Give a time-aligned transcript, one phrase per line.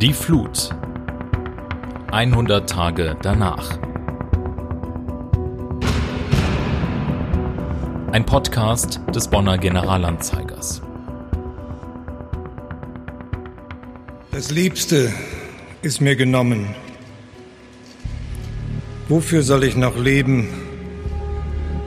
[0.00, 0.70] Die Flut.
[2.10, 3.78] 100 Tage danach.
[8.10, 10.82] Ein Podcast des Bonner Generalanzeigers.
[14.32, 15.12] Das Liebste
[15.82, 16.74] ist mir genommen.
[19.08, 20.48] Wofür soll ich noch leben?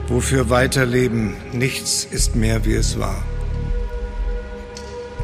[0.08, 1.36] Wofür weiterleben?
[1.52, 3.22] Nichts ist mehr, wie es war.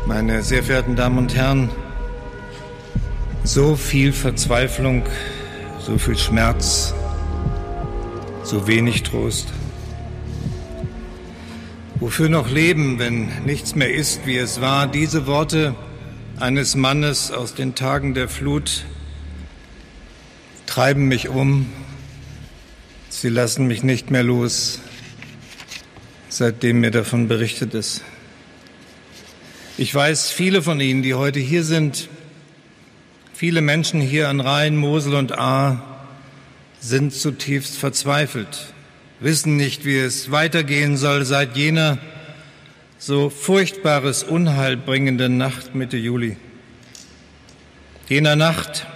[0.06, 1.70] Meine sehr verehrten Damen und Herren,
[3.44, 5.02] so viel Verzweiflung,
[5.78, 6.94] so viel Schmerz,
[8.42, 9.48] so wenig Trost.
[12.00, 14.86] Wofür noch leben, wenn nichts mehr ist, wie es war?
[14.86, 15.74] Diese Worte
[16.40, 18.86] eines Mannes aus den Tagen der Flut
[20.66, 21.70] treiben mich um.
[23.10, 24.80] Sie lassen mich nicht mehr los,
[26.30, 28.02] seitdem mir davon berichtet ist.
[29.76, 32.08] Ich weiß, viele von Ihnen, die heute hier sind,
[33.34, 35.82] viele Menschen hier an Rhein, Mosel und Ahr,
[36.80, 38.72] sind zutiefst verzweifelt,
[39.18, 41.98] wissen nicht, wie es weitergehen soll seit jener
[42.98, 46.36] so furchtbares Unheil bringenden Nacht Mitte Juli.
[48.08, 48.86] Jener Nacht,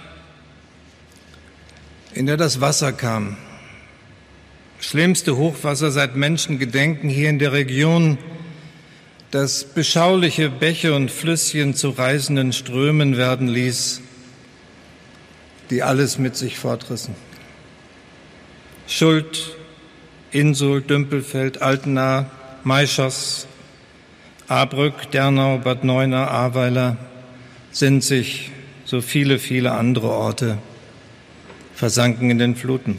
[2.13, 3.37] in der das Wasser kam.
[4.79, 8.17] Schlimmste Hochwasser seit Menschengedenken hier in der Region,
[9.31, 14.01] das beschauliche Bäche und Flüsschen zu reißenden Strömen werden ließ,
[15.69, 17.15] die alles mit sich fortrissen.
[18.87, 19.55] Schuld,
[20.31, 22.29] Insul, Dümpelfeld, Altena,
[22.63, 23.47] Maischers,
[24.47, 26.97] Abrück, Dernau, Bad Neuenahr, Ahrweiler
[27.71, 28.51] sind sich
[28.85, 30.57] so viele, viele andere Orte
[31.75, 32.97] versanken in den Fluten.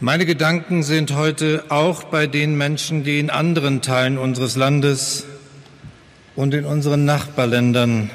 [0.00, 5.26] Meine Gedanken sind heute auch bei den Menschen, die in anderen Teilen unseres Landes
[6.36, 8.10] und in unseren Nachbarländern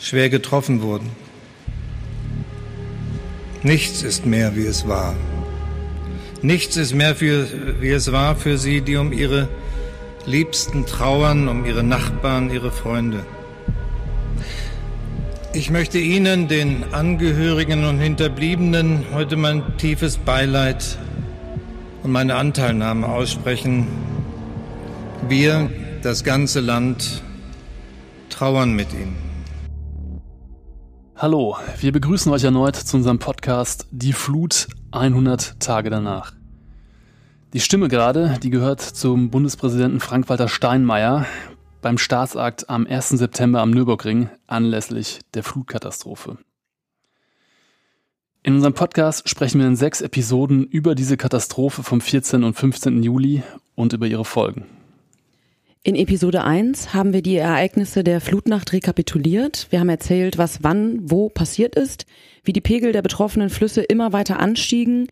[0.00, 1.10] schwer getroffen wurden.
[3.62, 5.14] Nichts ist mehr, wie es war.
[6.42, 9.48] Nichts ist mehr, für, wie es war für sie, die um ihre
[10.26, 13.24] Liebsten trauern, um ihre Nachbarn, ihre Freunde.
[15.52, 20.98] Ich möchte Ihnen, den Angehörigen und Hinterbliebenen, heute mein tiefes Beileid
[22.02, 23.86] und meine Anteilnahme aussprechen.
[25.28, 25.70] Wir,
[26.02, 27.22] das ganze Land,
[28.28, 29.25] trauern mit Ihnen.
[31.18, 36.34] Hallo, wir begrüßen euch erneut zu unserem Podcast Die Flut 100 Tage danach.
[37.54, 41.24] Die Stimme gerade, die gehört zum Bundespräsidenten Frank-Walter Steinmeier,
[41.80, 43.08] beim Staatsakt am 1.
[43.08, 46.36] September am Nürburgring anlässlich der Flutkatastrophe.
[48.42, 52.44] In unserem Podcast sprechen wir in sechs Episoden über diese Katastrophe vom 14.
[52.44, 53.02] und 15.
[53.02, 53.42] Juli
[53.74, 54.66] und über ihre Folgen.
[55.86, 59.68] In Episode 1 haben wir die Ereignisse der Flutnacht rekapituliert.
[59.70, 62.06] Wir haben erzählt, was wann, wo passiert ist,
[62.42, 65.06] wie die Pegel der betroffenen Flüsse immer weiter anstiegen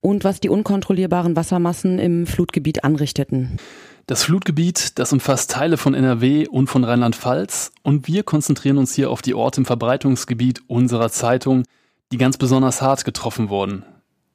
[0.00, 3.58] und was die unkontrollierbaren Wassermassen im Flutgebiet anrichteten.
[4.06, 9.10] Das Flutgebiet, das umfasst Teile von NRW und von Rheinland-Pfalz und wir konzentrieren uns hier
[9.10, 11.62] auf die Orte im Verbreitungsgebiet unserer Zeitung,
[12.10, 13.84] die ganz besonders hart getroffen wurden.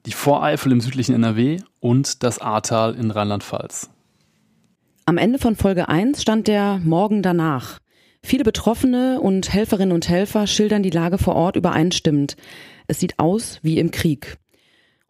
[0.06, 3.90] Die Voreifel im südlichen NRW und das Ahrtal in Rheinland-Pfalz.
[5.06, 7.78] Am Ende von Folge 1 stand der Morgen danach.
[8.22, 12.36] Viele Betroffene und Helferinnen und Helfer schildern die Lage vor Ort übereinstimmend.
[12.86, 14.38] Es sieht aus wie im Krieg.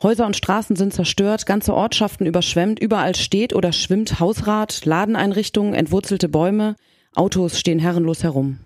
[0.02, 6.28] Häuser und Straßen sind zerstört, ganze Ortschaften überschwemmt, überall steht oder schwimmt Hausrat, Ladeneinrichtungen, entwurzelte
[6.28, 6.74] Bäume,
[7.14, 8.58] Autos stehen herrenlos herum.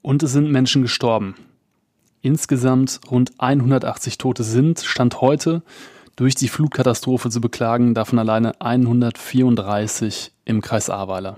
[0.00, 1.34] Und es sind Menschen gestorben.
[2.22, 5.62] Insgesamt rund 180 Tote sind, Stand heute,
[6.16, 11.36] durch die Flutkatastrophe zu beklagen, davon alleine 134 im Kreis Ahrweiler.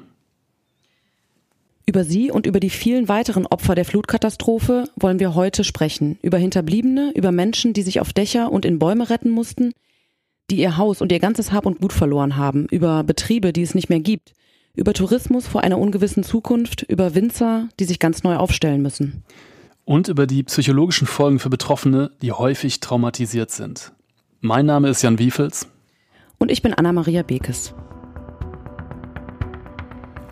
[1.87, 6.19] Über sie und über die vielen weiteren Opfer der Flutkatastrophe wollen wir heute sprechen.
[6.23, 9.73] Über Hinterbliebene, über Menschen, die sich auf Dächer und in Bäume retten mussten,
[10.51, 13.75] die ihr Haus und ihr ganzes Hab und Gut verloren haben, über Betriebe, die es
[13.75, 14.33] nicht mehr gibt,
[14.75, 19.23] über Tourismus vor einer ungewissen Zukunft, über Winzer, die sich ganz neu aufstellen müssen.
[19.85, 23.93] Und über die psychologischen Folgen für Betroffene, die häufig traumatisiert sind.
[24.47, 25.69] Mein Name ist Jan Wiefels.
[26.37, 27.73] Und ich bin Anna-Maria Bekes.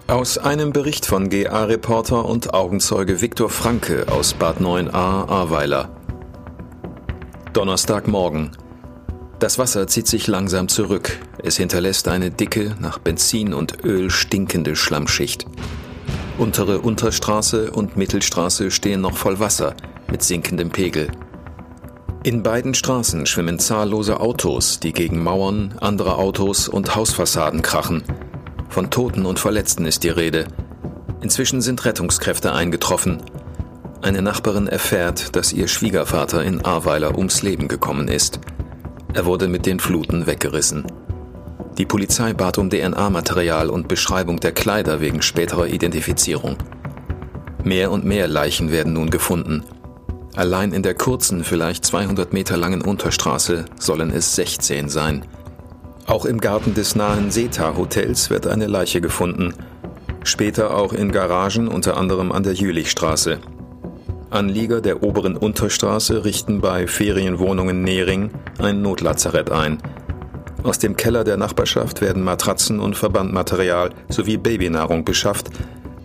[0.06, 5.96] Aus einem Bericht von GA-Reporter und Augenzeuge Viktor Franke aus Bad 9a Ahrweiler.
[7.54, 8.50] Donnerstagmorgen.
[9.38, 11.18] Das Wasser zieht sich langsam zurück.
[11.42, 15.46] Es hinterlässt eine dicke, nach Benzin und Öl stinkende Schlammschicht.
[16.36, 19.74] Untere Unterstraße und Mittelstraße stehen noch voll Wasser
[20.10, 21.08] mit sinkendem Pegel.
[22.24, 28.04] In beiden Straßen schwimmen zahllose Autos, die gegen Mauern, andere Autos und Hausfassaden krachen.
[28.68, 30.46] Von Toten und Verletzten ist die Rede.
[31.20, 33.20] Inzwischen sind Rettungskräfte eingetroffen.
[34.02, 38.38] Eine Nachbarin erfährt, dass ihr Schwiegervater in Ahrweiler ums Leben gekommen ist.
[39.14, 40.84] Er wurde mit den Fluten weggerissen.
[41.76, 46.56] Die Polizei bat um DNA-Material und Beschreibung der Kleider wegen späterer Identifizierung.
[47.64, 49.64] Mehr und mehr Leichen werden nun gefunden.
[50.34, 55.24] Allein in der kurzen, vielleicht 200 Meter langen Unterstraße sollen es 16 sein.
[56.06, 59.54] Auch im Garten des nahen Seta-Hotels wird eine Leiche gefunden–
[60.24, 63.38] später auch in Garagen unter anderem an der Jülichstraße.
[64.30, 69.78] Anlieger der oberen Unterstraße richten bei Ferienwohnungen Nering ein Notlazarett ein.
[70.62, 75.50] Aus dem Keller der Nachbarschaft werden Matratzen und Verbandmaterial sowie Babynahrung beschafft,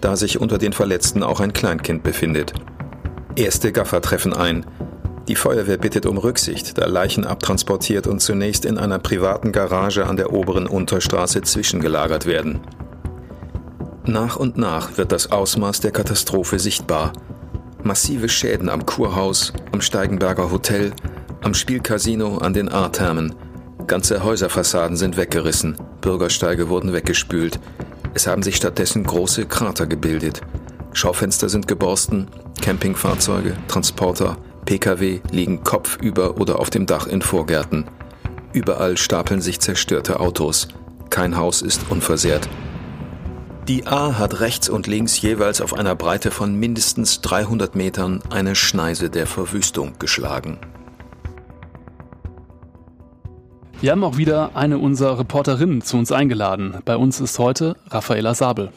[0.02, 2.54] da sich unter den Verletzten auch ein Kleinkind befindet.
[3.38, 4.66] Erste Gaffer treffen ein.
[5.28, 10.18] Die Feuerwehr bittet um Rücksicht, da Leichen abtransportiert und zunächst in einer privaten Garage an
[10.18, 12.62] der oberen Unterstraße zwischengelagert werden.
[14.08, 17.14] Nach und nach wird das Ausmaß der Katastrophe sichtbar.
[17.84, 20.92] Massive Schäden am Kurhaus, am Steigenberger Hotel,
[21.44, 23.36] am Spielcasino, an den Ahrthermen.
[23.86, 27.60] Ganze Häuserfassaden sind weggerissen, Bürgersteige wurden weggespült.
[28.16, 30.42] Es haben sich stattdessen große Krater gebildet.
[30.94, 32.28] Schaufenster sind geborsten,
[32.62, 37.86] Campingfahrzeuge, Transporter, Pkw liegen kopfüber oder auf dem Dach in Vorgärten.
[38.52, 40.68] Überall stapeln sich zerstörte Autos.
[41.10, 42.50] Kein Haus ist unversehrt.
[43.68, 48.56] Die A hat rechts und links jeweils auf einer Breite von mindestens 300 Metern eine
[48.56, 50.58] Schneise der Verwüstung geschlagen.
[53.80, 56.80] Wir haben auch wieder eine unserer Reporterinnen zu uns eingeladen.
[56.84, 58.72] Bei uns ist heute Raffaela Sabel.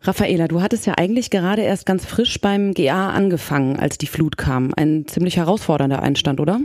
[0.00, 4.36] Raffaela, du hattest ja eigentlich gerade erst ganz frisch beim GA angefangen, als die Flut
[4.36, 4.72] kam.
[4.76, 6.60] Ein ziemlich herausfordernder Einstand, oder?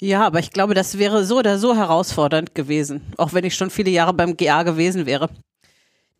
[0.00, 3.70] Ja, aber ich glaube, das wäre so oder so herausfordernd gewesen, auch wenn ich schon
[3.70, 5.28] viele Jahre beim GA gewesen wäre.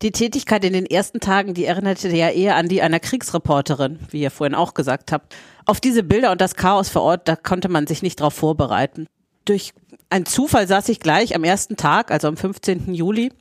[0.01, 4.21] Die Tätigkeit in den ersten Tagen, die erinnerte ja eher an die einer Kriegsreporterin, wie
[4.21, 5.35] ihr vorhin auch gesagt habt.
[5.65, 9.07] Auf diese Bilder und das Chaos vor Ort, da konnte man sich nicht darauf vorbereiten.
[9.43, 9.73] Durch
[10.09, 12.93] einen Zufall saß ich gleich am ersten Tag, also am 15.
[12.93, 13.31] Juli,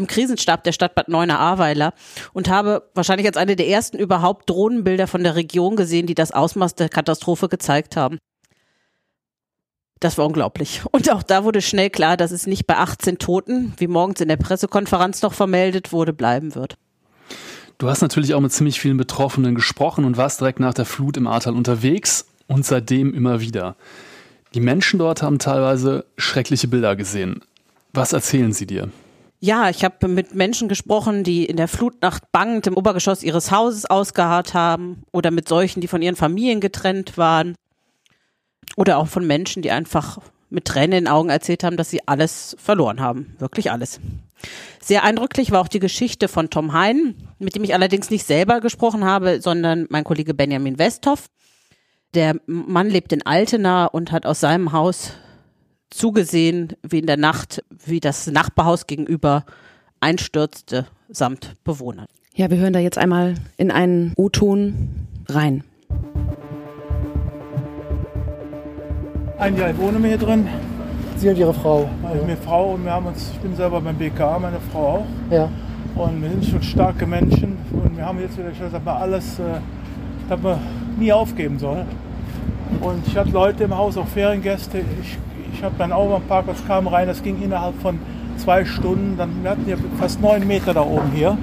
[0.00, 1.92] im Krisenstab der Stadt Bad Neuenahr-Ahrweiler
[2.32, 6.32] und habe wahrscheinlich als eine der ersten überhaupt Drohnenbilder von der Region gesehen, die das
[6.32, 8.18] Ausmaß der Katastrophe gezeigt haben.
[10.00, 10.80] Das war unglaublich.
[10.90, 14.28] Und auch da wurde schnell klar, dass es nicht bei 18 Toten, wie morgens in
[14.28, 16.76] der Pressekonferenz noch vermeldet wurde, bleiben wird.
[17.76, 21.18] Du hast natürlich auch mit ziemlich vielen Betroffenen gesprochen und warst direkt nach der Flut
[21.18, 23.76] im Ahrtal unterwegs und seitdem immer wieder.
[24.54, 27.42] Die Menschen dort haben teilweise schreckliche Bilder gesehen.
[27.92, 28.90] Was erzählen sie dir?
[29.42, 33.86] Ja, ich habe mit Menschen gesprochen, die in der Flutnacht bangend im Obergeschoss ihres Hauses
[33.86, 37.54] ausgeharrt haben oder mit solchen, die von ihren Familien getrennt waren.
[38.76, 40.18] Oder auch von Menschen, die einfach
[40.50, 43.34] mit Tränen in den Augen erzählt haben, dass sie alles verloren haben.
[43.38, 43.98] Wirklich alles.
[44.80, 48.60] Sehr eindrücklich war auch die Geschichte von Tom Hein, mit dem ich allerdings nicht selber
[48.60, 51.26] gesprochen habe, sondern mein Kollege Benjamin Westhoff.
[52.12, 55.12] Der Mann lebt in Altena und hat aus seinem Haus
[55.90, 59.44] zugesehen, wie in der Nacht, wie das Nachbarhaus gegenüber
[60.00, 62.06] einstürzte, samt Bewohnern.
[62.34, 65.64] Ja, wir hören da jetzt einmal in einen O-Ton rein.
[69.38, 70.46] Ein Jahr wohnen wir hier drin.
[71.16, 71.88] Sie und Ihre Frau?
[72.02, 75.06] Meine Frau und wir haben uns, ich bin selber beim BKA, meine Frau auch.
[75.30, 75.50] Ja.
[75.96, 79.38] Und wir sind schon starke Menschen und wir haben jetzt wieder gesagt, dass man alles,
[79.38, 79.60] äh,
[80.28, 80.58] dass man
[80.98, 81.84] nie aufgeben soll.
[82.80, 84.78] Und ich hatte Leute im Haus, auch Feriengäste.
[85.02, 85.18] Ich,
[85.60, 87.98] ich habe dann auch am Parkplatz kam rein, das ging innerhalb von
[88.38, 89.18] zwei Stunden.
[89.18, 91.36] Dann, wir hatten ja fast neun Meter da oben hier.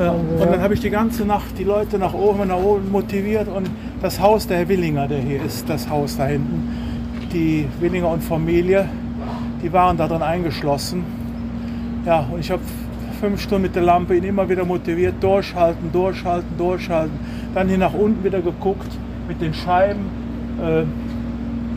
[0.00, 2.90] Ja, und dann habe ich die ganze Nacht die Leute nach oben und nach oben
[2.90, 3.70] motiviert und
[4.02, 6.74] das Haus der Herr Willinger, der hier ist, das Haus da hinten,
[7.32, 8.86] die Willinger und Familie,
[9.62, 11.04] die waren da drin eingeschlossen.
[12.04, 12.62] Ja, und ich habe
[13.20, 17.16] fünf Stunden mit der Lampe ihn immer wieder motiviert, durchhalten, durchhalten, durchhalten.
[17.54, 18.90] Dann hier nach unten wieder geguckt
[19.28, 20.00] mit den Scheiben.
[20.60, 20.82] Äh,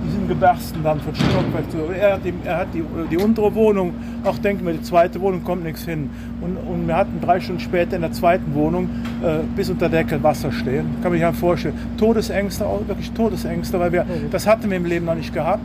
[0.06, 1.78] die sind gebersten dann von Stockwerk zu.
[1.94, 3.94] Er hat, die, er hat die, die untere Wohnung,
[4.24, 6.10] auch denken wir, die zweite Wohnung kommt nichts hin.
[6.42, 8.90] Und, und wir hatten drei Stunden später in der zweiten Wohnung
[9.24, 10.86] äh, bis unter Deckel Wasser stehen.
[11.02, 11.76] Kann man sich ja vorstellen.
[11.98, 15.64] Todesängste, auch wirklich Todesängste, weil wir, das hatten wir im Leben noch nicht gehabt.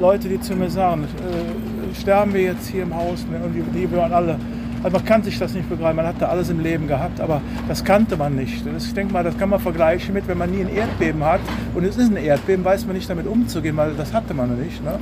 [0.00, 3.38] Leute, die zu mir sagen, äh, sterben wir jetzt hier im Haus, ne?
[3.44, 4.36] und die, die waren alle
[4.82, 7.84] also man kann sich das nicht begreifen, man hatte alles im Leben gehabt, aber das
[7.84, 8.64] kannte man nicht.
[8.66, 11.40] Das, ich denke mal, das kann man vergleichen mit, wenn man nie ein Erdbeben hat
[11.74, 14.82] und es ist ein Erdbeben, weiß man nicht damit umzugehen, weil das hatte man nicht.
[14.82, 14.98] Ne?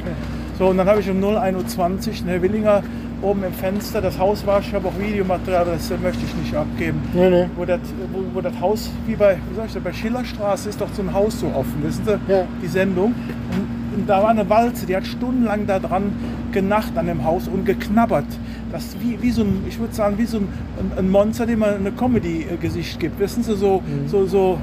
[0.59, 2.83] So, und dann habe ich um 01.20 Uhr Herr Willinger
[3.23, 7.01] oben im Fenster, das Haus war, ich habe auch Videomaterial, das möchte ich nicht abgeben,
[7.13, 7.47] nee, nee.
[7.57, 7.81] Wo, das,
[8.13, 11.03] wo, wo, das Haus, wie bei, wie soll ich sagen, bei Schillerstraße ist doch so
[11.03, 12.45] ein Haus so offen, wissen Sie, ja.
[12.63, 13.15] die Sendung.
[13.53, 16.13] Und, und da war eine Walze, die hat stundenlang da dran
[16.53, 18.27] genacht an dem Haus und geknabbert
[18.73, 20.49] das ist wie, wie so ein, ich würde sagen, wie so ein,
[20.97, 23.19] ein Monster, dem man eine Comedy-Gesicht gibt.
[23.19, 24.09] Wissen Sie, so, mhm.
[24.09, 24.59] so, so,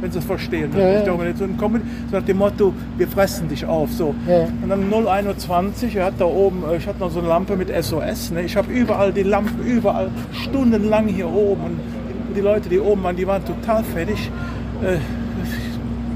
[0.00, 0.70] wenn Sie es verstehen.
[0.76, 1.04] Ja, ja.
[1.04, 3.90] So ein Comedy, so nach dem Motto, wir fressen dich auf.
[3.92, 4.14] So.
[4.26, 4.48] Ja.
[4.62, 7.68] Und dann 021, er hat da oben, äh, ich hatte noch so eine Lampe mit
[7.68, 8.30] SOS.
[8.30, 8.42] Ne?
[8.42, 11.62] Ich habe überall die Lampen, überall, stundenlang hier oben.
[11.64, 11.80] Und
[12.36, 14.30] die Leute, die oben waren, die waren total fertig.
[14.82, 14.98] Äh,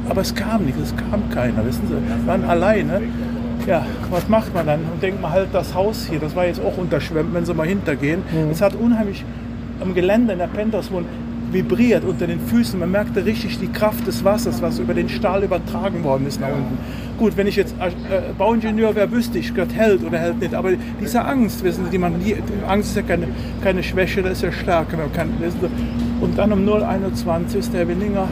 [0.08, 1.94] aber es kam nichts, es kam keiner, wissen Sie.
[1.94, 3.00] Wir waren alleine
[3.66, 4.80] ja, was macht man dann?
[4.92, 7.66] Und denkt man halt, das Haus hier, das war jetzt auch unterschwemmt, wenn sie mal
[7.66, 8.22] hintergehen.
[8.30, 8.50] Mhm.
[8.50, 9.24] Es hat unheimlich
[9.80, 11.08] am Gelände in der Pentherswohnung
[11.54, 12.78] vibriert unter den Füßen.
[12.78, 16.48] Man merkte richtig die Kraft des Wassers, was über den Stahl übertragen worden ist nach
[16.48, 16.76] unten.
[17.16, 20.54] Gut, wenn ich jetzt äh, Bauingenieur wäre, wüsste ich, Gott hält oder hält nicht.
[20.54, 23.28] Aber diese Angst, wissen Sie, die man, die, Angst ist ja keine,
[23.62, 24.96] keine Schwäche, das ist ja Stärke.
[24.96, 25.30] Man kann.
[26.20, 28.28] Und dann um 021 ist der Herr Willinger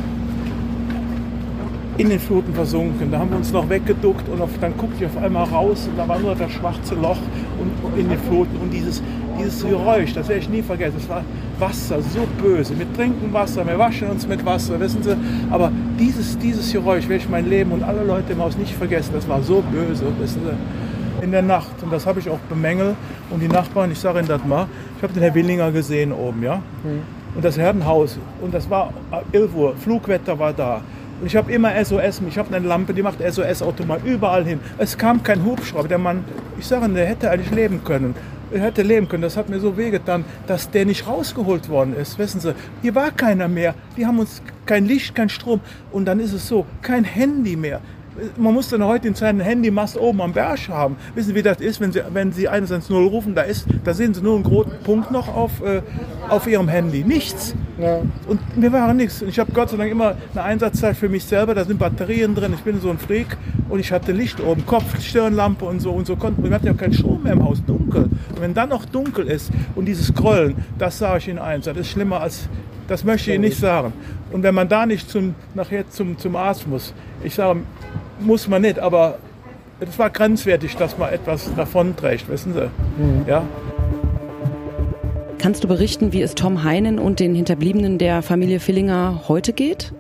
[1.99, 3.11] in den Fluten versunken.
[3.11, 5.99] Da haben wir uns noch weggeduckt und auf, dann guckte ich auf einmal raus und
[5.99, 7.19] da war nur das schwarze Loch
[7.59, 9.03] und, in den Fluten und dieses,
[9.39, 10.97] dieses Geräusch, das werde ich nie vergessen.
[10.99, 11.25] Das war
[11.59, 12.79] Wasser, so böse.
[12.79, 15.17] Wir trinken Wasser, wir waschen uns mit Wasser, wissen Sie.
[15.51, 19.13] Aber dieses, dieses Geräusch werde ich mein Leben und alle Leute im Haus nicht vergessen.
[19.15, 21.25] Das war so böse, wissen Sie.
[21.25, 21.83] In der Nacht.
[21.83, 22.97] Und das habe ich auch bemängelt.
[23.31, 26.43] Und die Nachbarn, ich sage Ihnen das mal, ich habe den Herr Willinger gesehen oben,
[26.43, 26.57] ja.
[26.57, 27.03] Mhm.
[27.35, 28.19] Und das Herrenhaus.
[28.41, 28.93] Und das war
[29.33, 29.77] 11 Uhr.
[29.77, 30.83] Flugwetter war da.
[31.23, 34.59] Und ich habe immer SOS, ich habe eine Lampe, die macht SOS-Automat überall hin.
[34.77, 35.87] Es kam kein Hubschrauber.
[35.87, 36.25] Der Mann,
[36.59, 38.17] ich sage, der hätte eigentlich leben können.
[38.51, 39.23] Er hätte leben können.
[39.23, 42.19] Das hat mir so wehgetan, dass der nicht rausgeholt worden ist.
[42.19, 43.77] Wissen Sie, hier war keiner mehr.
[43.97, 45.61] Die haben uns kein Licht, kein Strom.
[45.93, 47.81] Und dann ist es so, kein Handy mehr
[48.37, 50.97] man muss dann heute in seinen Handymast oben am Berg haben.
[51.15, 54.15] Wissen Sie, wie das ist, wenn Sie, wenn Sie 110 rufen, da, ist, da sehen
[54.15, 55.83] Sie nur einen roten Punkt noch auf, äh,
[56.29, 57.05] auf Ihrem Handy.
[57.05, 57.55] Nichts.
[57.79, 58.01] Ja.
[58.27, 59.23] Und mir war nichts.
[59.23, 61.55] Und ich habe Gott sei Dank immer eine Einsatzzeit für mich selber.
[61.55, 62.53] Da sind Batterien drin.
[62.55, 63.37] Ich bin so ein Freak.
[63.69, 65.93] Und ich hatte Licht oben, Kopf, Stirnlampe und so.
[65.93, 68.05] Und so konnten wir hatten ja keinen Strom mehr im Haus, dunkel.
[68.05, 71.65] Und wenn dann noch dunkel ist und dieses Grollen, das sah ich in eins.
[71.65, 72.49] Das ist schlimmer als,
[72.89, 73.93] das möchte ich Ihnen nicht sagen.
[74.31, 76.93] Und wenn man da nicht zum, nachher zum, zum Arzt muss,
[77.25, 77.61] ich sage,
[78.21, 79.19] muss man nicht, aber
[79.81, 82.71] es war grenzwertig, dass man etwas davonträgt, wissen Sie.
[82.99, 83.25] Mhm.
[83.27, 83.45] Ja.
[85.39, 89.93] Kannst du berichten, wie es Tom Heinen und den Hinterbliebenen der Familie Fillinger heute geht?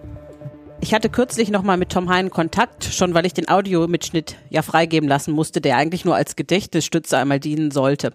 [0.81, 5.09] Ich hatte kürzlich nochmal mit Tom Heinen Kontakt, schon weil ich den Audiomitschnitt ja freigeben
[5.09, 8.13] lassen musste, der eigentlich nur als Gedächtnisstütze einmal dienen sollte.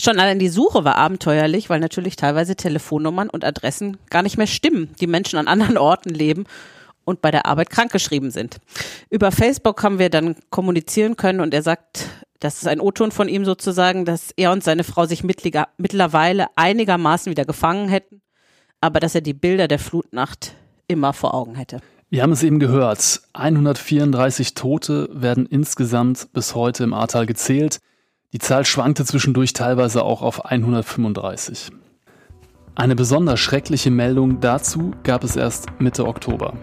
[0.00, 4.46] Schon allein die Suche war abenteuerlich, weil natürlich teilweise Telefonnummern und Adressen gar nicht mehr
[4.46, 6.44] stimmen, die Menschen an anderen Orten leben
[7.04, 8.58] und bei der Arbeit krankgeschrieben sind.
[9.10, 12.08] Über Facebook haben wir dann kommunizieren können und er sagt,
[12.40, 17.30] das ist ein O-Ton von ihm sozusagen, dass er und seine Frau sich mittlerweile einigermaßen
[17.30, 18.20] wieder gefangen hätten,
[18.80, 20.54] aber dass er die Bilder der Flutnacht
[20.86, 21.80] immer vor Augen hätte.
[22.10, 23.22] Wir haben es eben gehört.
[23.32, 27.78] 134 Tote werden insgesamt bis heute im Ahrtal gezählt.
[28.32, 31.70] Die Zahl schwankte zwischendurch teilweise auch auf 135.
[32.74, 36.54] Eine besonders schreckliche Meldung dazu gab es erst Mitte Oktober.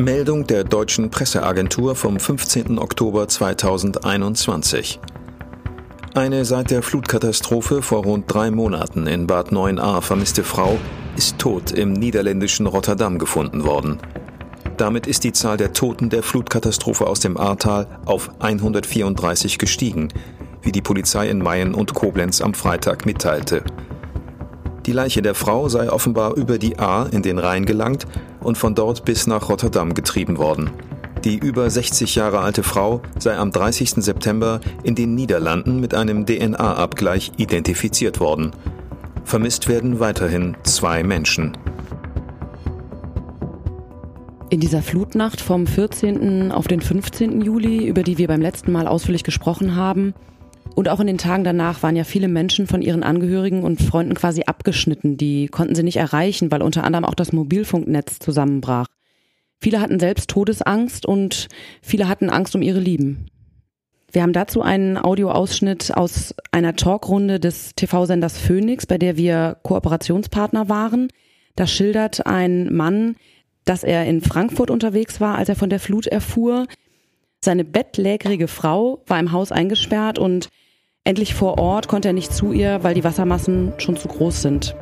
[0.00, 2.78] Meldung der deutschen Presseagentur vom 15.
[2.78, 4.98] Oktober 2021.
[6.14, 10.78] Eine seit der Flutkatastrophe vor rund drei Monaten in Bad 9a vermisste Frau
[11.18, 13.98] ist tot im niederländischen Rotterdam gefunden worden.
[14.78, 20.08] Damit ist die Zahl der Toten der Flutkatastrophe aus dem Ahrtal auf 134 gestiegen,
[20.62, 23.64] wie die Polizei in Mayen und Koblenz am Freitag mitteilte.
[24.86, 28.06] Die Leiche der Frau sei offenbar über die A in den Rhein gelangt
[28.40, 30.70] und von dort bis nach Rotterdam getrieben worden.
[31.24, 33.90] Die über 60 Jahre alte Frau sei am 30.
[34.02, 38.52] September in den Niederlanden mit einem DNA-Abgleich identifiziert worden.
[39.24, 41.58] Vermisst werden weiterhin zwei Menschen.
[44.48, 46.50] In dieser Flutnacht vom 14.
[46.50, 47.40] auf den 15.
[47.40, 50.14] Juli, über die wir beim letzten Mal ausführlich gesprochen haben,
[50.74, 54.14] und auch in den Tagen danach waren ja viele Menschen von ihren Angehörigen und Freunden
[54.14, 55.16] quasi abgeschnitten.
[55.16, 58.86] Die konnten sie nicht erreichen, weil unter anderem auch das Mobilfunknetz zusammenbrach.
[59.60, 61.48] Viele hatten selbst Todesangst und
[61.82, 63.26] viele hatten Angst um ihre Lieben.
[64.12, 70.68] Wir haben dazu einen Audioausschnitt aus einer Talkrunde des TV-Senders Phoenix, bei der wir Kooperationspartner
[70.68, 71.08] waren.
[71.54, 73.16] Da schildert ein Mann,
[73.64, 76.66] dass er in Frankfurt unterwegs war, als er von der Flut erfuhr.
[77.42, 80.48] Seine bettlägerige Frau war im Haus eingesperrt und
[81.04, 84.76] Endlich vor Ort konnte er nicht zu ihr, weil die Wassermassen schon zu groß sind.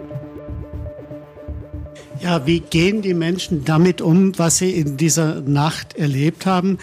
[2.21, 6.79] Ja, wie gehen die Menschen damit um, was sie in dieser Nacht erlebt haben?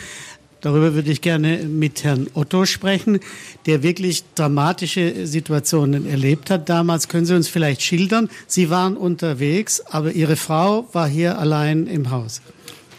[0.61, 3.19] Darüber würde ich gerne mit Herrn Otto sprechen,
[3.65, 7.09] der wirklich dramatische Situationen erlebt hat damals.
[7.09, 8.29] Können Sie uns vielleicht schildern?
[8.47, 12.41] Sie waren unterwegs, aber Ihre Frau war hier allein im Haus.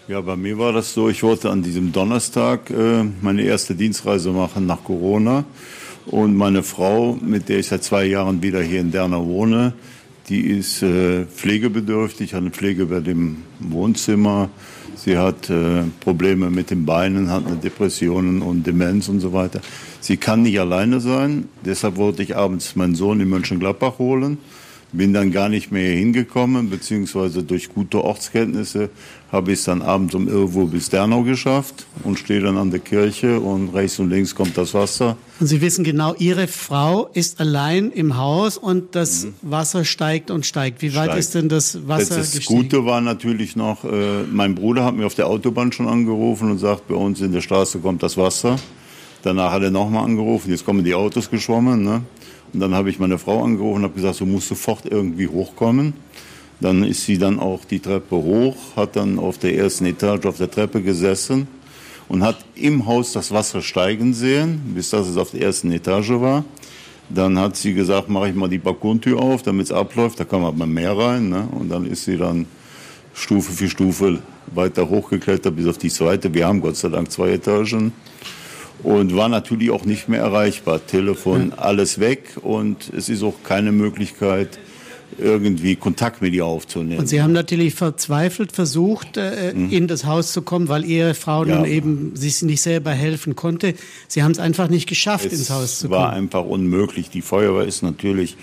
[0.07, 4.31] Ja, bei mir war das so, ich wollte an diesem Donnerstag äh, meine erste Dienstreise
[4.31, 5.47] machen nach Corona.
[6.07, 9.73] Und meine Frau, mit der ich seit zwei Jahren wieder hier in Derna wohne,
[10.29, 14.49] die ist äh, pflegebedürftig, hat eine Pflege bei dem Wohnzimmer.
[14.97, 19.61] Sie hat äh, Probleme mit den Beinen, hat eine Depressionen und Demenz und so weiter.
[20.01, 21.49] Sie kann nicht alleine sein.
[21.65, 24.39] Deshalb wollte ich abends meinen Sohn in Mönchengladbach holen.
[24.97, 28.91] Bin dann gar nicht mehr hingekommen, beziehungsweise durch gute Ortskenntnisse
[29.33, 32.81] habe ich es dann abends um irgendwo bis Dernau geschafft und stehe dann an der
[32.81, 35.17] Kirche und rechts und links kommt das Wasser.
[35.41, 39.35] Und Sie wissen genau, Ihre Frau ist allein im Haus und das mhm.
[39.43, 40.81] Wasser steigt und steigt.
[40.81, 41.19] Wie weit steigt.
[41.19, 42.63] ist denn das Wasser das gestiegen?
[42.63, 46.51] Das Gute war natürlich noch, äh, mein Bruder hat mir auf der Autobahn schon angerufen
[46.51, 48.57] und sagt, bei uns in der Straße kommt das Wasser.
[49.23, 51.83] Danach hat er nochmal angerufen, jetzt kommen die Autos geschwommen.
[51.83, 52.03] Ne?
[52.53, 55.95] Und dann habe ich meine Frau angerufen und habe gesagt, du musst sofort irgendwie hochkommen.
[56.61, 60.39] Dann ist sie dann auch die Treppe hoch, hat dann auf der ersten Etage auf
[60.39, 61.49] der Treppe gesessen
[62.09, 66.11] und hat im Haus das Wasser steigen sehen, bis das es auf der ersten Etage
[66.11, 66.45] war.
[67.09, 70.19] Dann hat sie gesagt, mache ich mal die Balkontür auf, damit es abläuft.
[70.19, 71.29] Da kann man beim Meer rein.
[71.29, 71.47] Ne?
[71.53, 72.47] Und dann ist sie dann
[73.15, 74.19] Stufe für Stufe
[74.55, 76.33] weiter hochgeklettert bis auf die zweite.
[76.33, 77.93] Wir haben Gott sei Dank zwei Etagen
[78.83, 80.87] und war natürlich auch nicht mehr erreichbar.
[80.87, 84.59] Telefon, alles weg und es ist auch keine Möglichkeit,
[85.19, 87.01] irgendwie Kontakt mit ihr aufzunehmen.
[87.01, 89.71] Und Sie haben natürlich verzweifelt versucht, äh, mhm.
[89.71, 91.57] in das Haus zu kommen, weil Ihre Frau ja.
[91.57, 93.75] nun eben sich nicht selber helfen konnte.
[94.09, 96.01] Sie haben es einfach nicht geschafft, es ins Haus zu kommen.
[96.01, 97.09] Es war einfach unmöglich.
[97.11, 98.37] Die Feuerwehr ist natürlich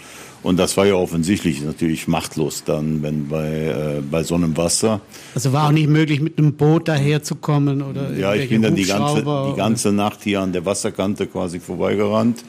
[0.44, 5.00] und das war ja offensichtlich natürlich machtlos dann, wenn bei, äh, bei so einem Wasser.
[5.34, 8.84] Also war auch nicht möglich, mit einem Boot daherzukommen oder Ja, ich bin dann die
[8.84, 12.44] ganze, die ganze Nacht hier an der Wasserkante quasi vorbeigerannt.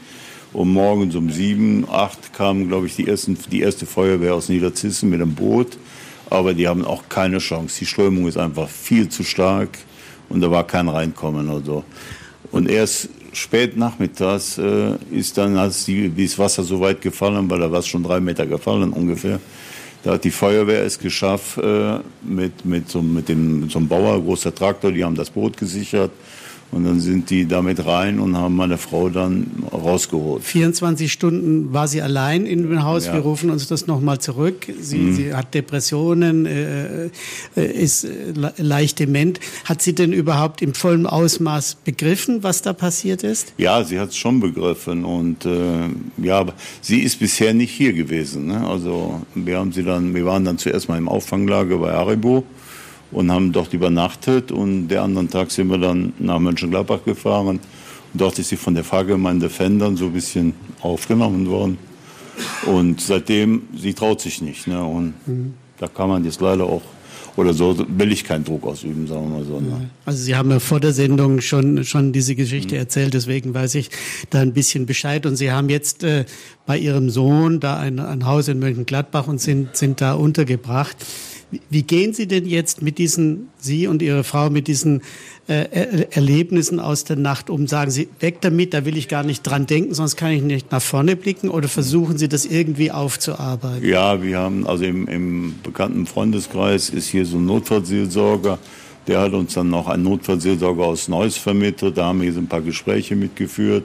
[0.53, 5.11] Und morgens um sieben, acht kam, glaube ich, die, ersten, die erste Feuerwehr aus Niederzissen
[5.11, 5.79] mit einem Boot.
[6.31, 7.77] Aber die haben auch keine Chance.
[7.81, 9.71] Die Strömung ist einfach viel zu stark
[10.29, 11.85] und da war kein Reinkommen oder so.
[12.51, 17.61] Und erst spät nachmittags äh, ist dann, als die, das Wasser so weit gefallen, weil
[17.61, 19.41] da war es schon drei Meter gefallen ungefähr,
[20.03, 23.89] da hat die Feuerwehr es geschafft, äh, mit, mit, so, mit, dem, mit so einem
[23.89, 26.11] Bauer, großer Traktor, die haben das Boot gesichert
[26.75, 30.43] und dann sind die damit rein und haben meine Frau dann rausgeholt.
[30.43, 33.07] 24 Stunden war sie allein in dem Haus.
[33.07, 33.15] Ja.
[33.15, 34.67] Wir rufen uns das nochmal zurück.
[34.81, 35.15] Sie, mhm.
[35.15, 37.11] sie, hat Depressionen, äh,
[37.57, 39.39] äh ist äh, leicht dement.
[39.65, 43.53] Hat sie denn überhaupt im vollen Ausmaß begriffen, was da passiert ist?
[43.57, 45.05] Ja, sie hat es schon begriffen.
[45.05, 46.45] Und äh, ja,
[46.81, 48.47] sie ist bisher nicht hier gewesen.
[48.47, 48.67] Ne?
[48.67, 52.45] Also wir haben sie dann, wir waren dann zuerst mal im Auffanglager bei Haribo
[53.15, 54.53] und haben dort übernachtet.
[54.53, 57.47] Und der anderen Tag sind wir dann nach Mönchengladbach gefahren.
[57.47, 57.61] Und
[58.13, 61.79] dort ist sie von der Pfarrgemeinde Fendern so ein bisschen aufgenommen worden.
[62.67, 64.67] Und seitdem, sie traut sich nicht.
[64.67, 64.83] Ne?
[64.83, 65.55] Und mhm.
[65.79, 66.83] da kann man jetzt leider auch,
[67.37, 69.61] oder so will ich keinen Druck ausüben, sagen wir mal so.
[69.61, 69.91] Ne?
[70.05, 72.81] Also Sie haben ja vor der Sendung schon, schon diese Geschichte mhm.
[72.81, 73.91] erzählt, deswegen weiß ich
[74.31, 75.25] da ein bisschen Bescheid.
[75.27, 76.25] Und Sie haben jetzt äh,
[76.67, 80.97] bei Ihrem Sohn da ein, ein Haus in Mönchengladbach und sind, sind da untergebracht.
[81.71, 85.03] Wie gehen Sie denn jetzt mit diesen, Sie und Ihre Frau, mit diesen
[85.47, 87.67] äh, Erlebnissen aus der Nacht um?
[87.67, 90.73] Sagen Sie, weg damit, da will ich gar nicht dran denken, sonst kann ich nicht
[90.73, 93.87] nach vorne blicken oder versuchen Sie das irgendwie aufzuarbeiten?
[93.87, 98.59] Ja, wir haben, also im, im bekannten Freundeskreis ist hier so ein Notfallseelsorger,
[99.07, 102.47] der hat uns dann noch einen Notfallseelsorger aus Neuss vermittelt, da haben wir so ein
[102.47, 103.85] paar Gespräche mitgeführt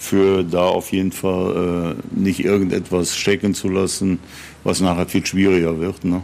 [0.00, 4.18] für da auf jeden Fall äh, nicht irgendetwas stecken zu lassen,
[4.64, 6.04] was nachher viel schwieriger wird.
[6.04, 6.22] Ne?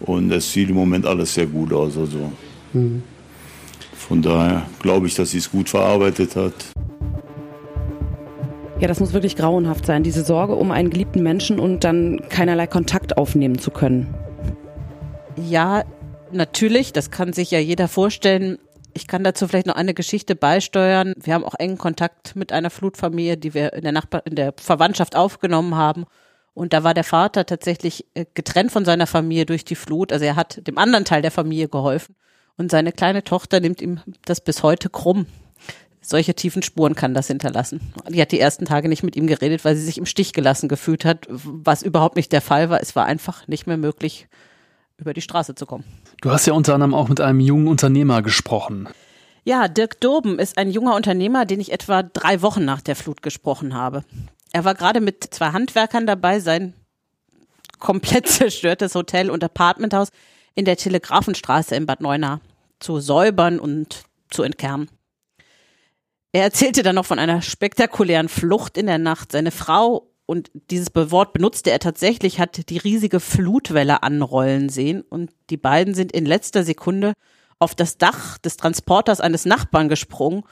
[0.00, 1.96] Und es sieht im Moment alles sehr gut aus.
[1.96, 2.32] Also.
[2.72, 3.02] Mhm.
[3.94, 6.52] Von daher glaube ich, dass sie es gut verarbeitet hat.
[8.78, 12.66] Ja, das muss wirklich grauenhaft sein, diese Sorge um einen geliebten Menschen und dann keinerlei
[12.66, 14.14] Kontakt aufnehmen zu können.
[15.36, 15.82] Ja,
[16.30, 18.58] natürlich, das kann sich ja jeder vorstellen.
[18.92, 21.14] Ich kann dazu vielleicht noch eine Geschichte beisteuern.
[21.22, 24.52] Wir haben auch engen Kontakt mit einer Flutfamilie, die wir in der Nachbar in der
[24.56, 26.04] Verwandtschaft aufgenommen haben.
[26.56, 30.10] Und da war der Vater tatsächlich äh, getrennt von seiner Familie durch die Flut.
[30.10, 32.16] Also er hat dem anderen Teil der Familie geholfen.
[32.56, 35.26] Und seine kleine Tochter nimmt ihm das bis heute krumm.
[36.00, 37.92] Solche tiefen Spuren kann das hinterlassen.
[38.08, 40.70] Die hat die ersten Tage nicht mit ihm geredet, weil sie sich im Stich gelassen
[40.70, 42.80] gefühlt hat, was überhaupt nicht der Fall war.
[42.80, 44.26] Es war einfach nicht mehr möglich,
[44.96, 45.84] über die Straße zu kommen.
[46.22, 48.88] Du hast ja unter anderem auch mit einem jungen Unternehmer gesprochen.
[49.44, 53.20] Ja, Dirk Durben ist ein junger Unternehmer, den ich etwa drei Wochen nach der Flut
[53.20, 54.04] gesprochen habe.
[54.56, 56.72] Er war gerade mit zwei Handwerkern dabei, sein
[57.78, 60.08] komplett zerstörtes Hotel und Apartmenthaus
[60.54, 62.40] in der Telegrafenstraße in Bad Neuenahr
[62.80, 64.88] zu säubern und zu entkernen.
[66.32, 69.30] Er erzählte dann noch von einer spektakulären Flucht in der Nacht.
[69.30, 75.32] Seine Frau, und dieses Wort benutzte er tatsächlich, hat die riesige Flutwelle anrollen sehen und
[75.50, 77.12] die beiden sind in letzter Sekunde
[77.58, 80.44] auf das Dach des Transporters eines Nachbarn gesprungen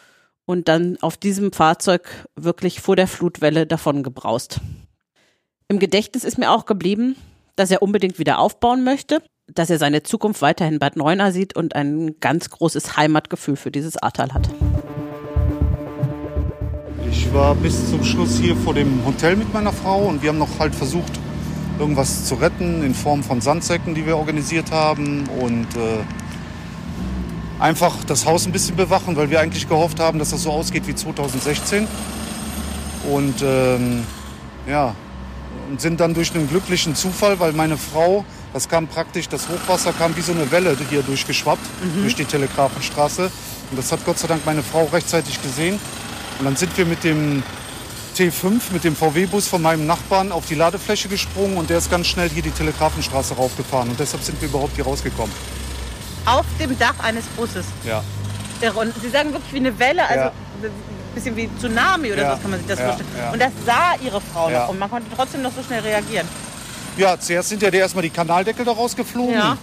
[0.46, 4.60] und dann auf diesem Fahrzeug wirklich vor der Flutwelle davon gebraust.
[5.68, 7.16] Im Gedächtnis ist mir auch geblieben,
[7.56, 11.74] dass er unbedingt wieder aufbauen möchte, dass er seine Zukunft weiterhin Bad Neuenahr sieht und
[11.74, 14.48] ein ganz großes Heimatgefühl für dieses Ahrtal hat.
[17.10, 20.38] Ich war bis zum Schluss hier vor dem Hotel mit meiner Frau und wir haben
[20.38, 21.12] noch halt versucht,
[21.78, 26.02] irgendwas zu retten in Form von Sandsäcken, die wir organisiert haben und äh,
[27.64, 30.86] einfach das Haus ein bisschen bewachen, weil wir eigentlich gehofft haben, dass das so ausgeht
[30.86, 31.88] wie 2016.
[33.10, 34.04] Und ähm,
[34.68, 34.94] ja,
[35.70, 39.94] und sind dann durch einen glücklichen Zufall, weil meine Frau, das kam praktisch, das Hochwasser
[39.94, 42.02] kam wie so eine Welle hier durchgeschwappt, mhm.
[42.02, 43.30] durch die Telegrafenstraße.
[43.70, 45.80] Und das hat Gott sei Dank meine Frau rechtzeitig gesehen.
[46.38, 47.42] Und dann sind wir mit dem
[48.14, 52.08] T5, mit dem VW-Bus von meinem Nachbarn auf die Ladefläche gesprungen und der ist ganz
[52.08, 53.88] schnell hier die Telegrafenstraße raufgefahren.
[53.88, 55.32] Und deshalb sind wir überhaupt hier rausgekommen.
[56.26, 57.66] Auf dem Dach eines Busses?
[57.84, 58.02] Ja.
[58.72, 60.32] Und Sie sagen wirklich wie eine Welle, also ja.
[60.62, 60.70] ein
[61.14, 62.34] bisschen wie Tsunami oder ja.
[62.34, 62.86] so kann man sich das ja.
[62.86, 63.08] vorstellen.
[63.32, 66.26] Und das sah Ihre Frau noch und man konnte trotzdem noch so schnell reagieren.
[66.96, 69.34] Ja, zuerst sind ja erstmal die Kanaldeckel da rausgeflogen.
[69.34, 69.58] Ja.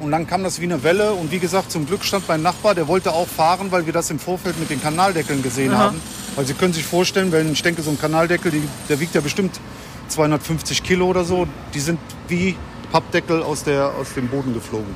[0.00, 1.12] Und dann kam das wie eine Welle.
[1.12, 4.10] Und wie gesagt, zum Glück stand mein Nachbar, der wollte auch fahren, weil wir das
[4.10, 5.84] im Vorfeld mit den Kanaldeckeln gesehen Aha.
[5.84, 6.00] haben.
[6.34, 9.20] Weil Sie können sich vorstellen, wenn ich denke, so ein Kanaldeckel, die, der wiegt ja
[9.20, 9.60] bestimmt
[10.08, 11.46] 250 Kilo oder so.
[11.74, 12.56] Die sind wie
[12.90, 14.94] Pappdeckel aus, der, aus dem Boden geflogen.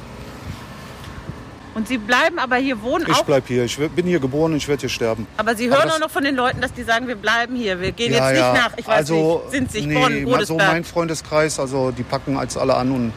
[1.76, 3.64] Und Sie bleiben aber hier wohnen ich bleibe hier.
[3.64, 5.26] Ich bin hier geboren und ich werde hier sterben.
[5.36, 7.78] Aber Sie hören auch noch von den Leuten, dass die sagen, wir bleiben hier.
[7.82, 10.46] Wir gehen ja, jetzt nicht nach, ich weiß also, nicht, sind sich nee, Bonn, Godesberg.
[10.46, 13.12] So mein Freundeskreis, also die packen als alle an und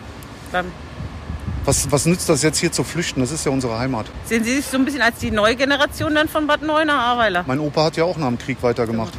[0.51, 0.65] Dann
[1.63, 3.21] was, was nützt das jetzt hier zu flüchten?
[3.21, 4.07] Das ist ja unsere Heimat.
[4.25, 7.45] Sehen Sie sich so ein bisschen als die neue Generation dann von Bad Neuenahr-Ahrweiler?
[7.47, 9.13] Mein Opa hat ja auch nach dem Krieg weitergemacht.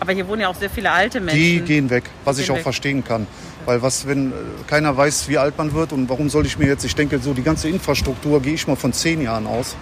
[0.00, 1.40] Aber hier wohnen ja auch sehr viele alte Menschen.
[1.40, 2.62] Die gehen weg, was gehen ich auch weg.
[2.62, 3.26] verstehen kann.
[3.68, 4.34] Weil was, wenn äh,
[4.66, 7.34] keiner weiß, wie alt man wird und warum soll ich mir jetzt, ich denke, so
[7.34, 9.76] die ganze Infrastruktur gehe ich mal von zehn Jahren aus.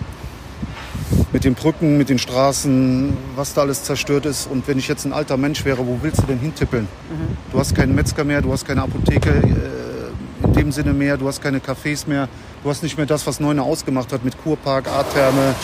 [1.33, 4.51] Mit den Brücken, mit den Straßen, was da alles zerstört ist.
[4.51, 6.89] Und wenn ich jetzt ein alter Mensch wäre, wo willst du denn hintippeln?
[7.11, 7.37] Mhm.
[7.53, 11.29] Du hast keinen Metzger mehr, du hast keine Apotheke äh, in dem Sinne mehr, du
[11.29, 12.29] hast keine Cafés mehr,
[12.65, 15.55] du hast nicht mehr das, was Neune ausgemacht hat mit Kurpark, Artherme,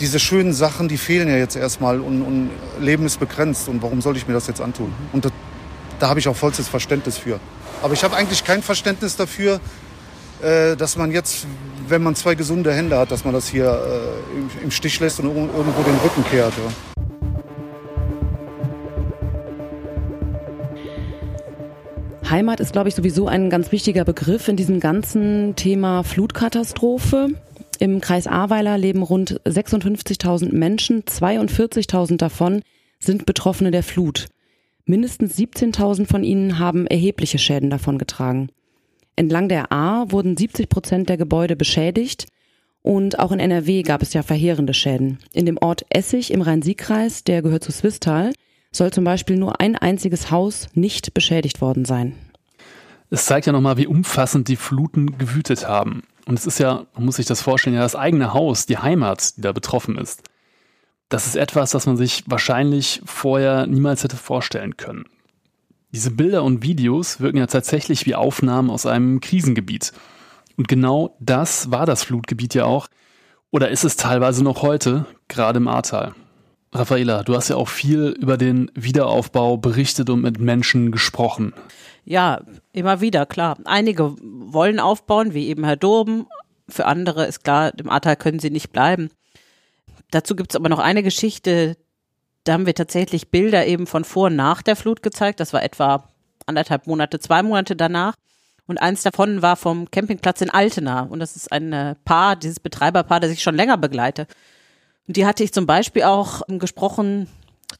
[0.00, 4.02] diese schönen Sachen, die fehlen ja jetzt erstmal und, und, Leben ist begrenzt und warum
[4.02, 4.92] soll ich mir das jetzt antun?
[5.14, 5.32] Und das,
[5.98, 7.40] da habe ich auch vollstes Verständnis für.
[7.82, 9.60] Aber ich habe eigentlich kein Verständnis dafür,
[10.42, 11.46] äh, dass man jetzt,
[11.88, 15.26] wenn man zwei gesunde Hände hat, dass man das hier äh, im, Stich lässt und
[15.26, 16.52] irgendwo den Rücken kehrt.
[22.28, 27.28] Heimat ist, glaube ich, sowieso ein ganz wichtiger Begriff in diesem ganzen Thema Flutkatastrophe.
[27.78, 32.62] Im Kreis Ahrweiler leben rund 56.000 Menschen, 42.000 davon
[32.98, 34.26] sind Betroffene der Flut.
[34.88, 38.52] Mindestens 17.000 von ihnen haben erhebliche Schäden davongetragen.
[39.16, 42.28] Entlang der Ahr wurden 70 Prozent der Gebäude beschädigt
[42.82, 45.18] und auch in NRW gab es ja verheerende Schäden.
[45.32, 48.32] In dem Ort Essig im Rhein-Sieg-Kreis, der gehört zu Swistal,
[48.70, 52.14] soll zum Beispiel nur ein einziges Haus nicht beschädigt worden sein.
[53.10, 56.04] Es zeigt ja nochmal, wie umfassend die Fluten gewütet haben.
[56.26, 59.36] Und es ist ja, man muss sich das vorstellen, ja das eigene Haus, die Heimat,
[59.36, 60.22] die da betroffen ist.
[61.08, 65.04] Das ist etwas, das man sich wahrscheinlich vorher niemals hätte vorstellen können.
[65.92, 69.92] Diese Bilder und Videos wirken ja tatsächlich wie Aufnahmen aus einem Krisengebiet.
[70.56, 72.88] Und genau das war das Flutgebiet ja auch.
[73.50, 76.14] Oder ist es teilweise noch heute, gerade im Ahrtal.
[76.72, 81.54] Raffaela, du hast ja auch viel über den Wiederaufbau berichtet und mit Menschen gesprochen.
[82.04, 82.42] Ja,
[82.72, 83.56] immer wieder, klar.
[83.64, 86.26] Einige wollen aufbauen, wie eben Herr Doben.
[86.68, 89.10] Für andere ist klar, im Ahrtal können sie nicht bleiben.
[90.10, 91.76] Dazu gibt es aber noch eine Geschichte,
[92.44, 95.40] da haben wir tatsächlich Bilder eben von vor und nach der Flut gezeigt.
[95.40, 96.08] Das war etwa
[96.46, 98.14] anderthalb Monate, zwei Monate danach.
[98.68, 101.02] Und eins davon war vom Campingplatz in Altena.
[101.02, 104.26] Und das ist ein Paar, dieses Betreiberpaar, das ich schon länger begleite.
[105.08, 107.28] Und die hatte ich zum Beispiel auch gesprochen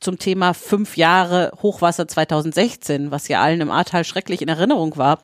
[0.00, 5.22] zum Thema fünf Jahre Hochwasser 2016, was ja allen im Ahrtal schrecklich in Erinnerung war.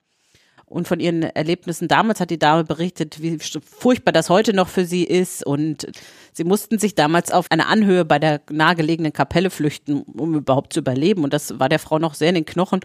[0.72, 4.86] Und von ihren Erlebnissen damals hat die Dame berichtet, wie furchtbar das heute noch für
[4.86, 5.44] sie ist.
[5.44, 5.86] Und
[6.32, 10.80] sie mussten sich damals auf eine Anhöhe bei der nahegelegenen Kapelle flüchten, um überhaupt zu
[10.80, 11.24] überleben.
[11.24, 12.80] Und das war der Frau noch sehr in den Knochen.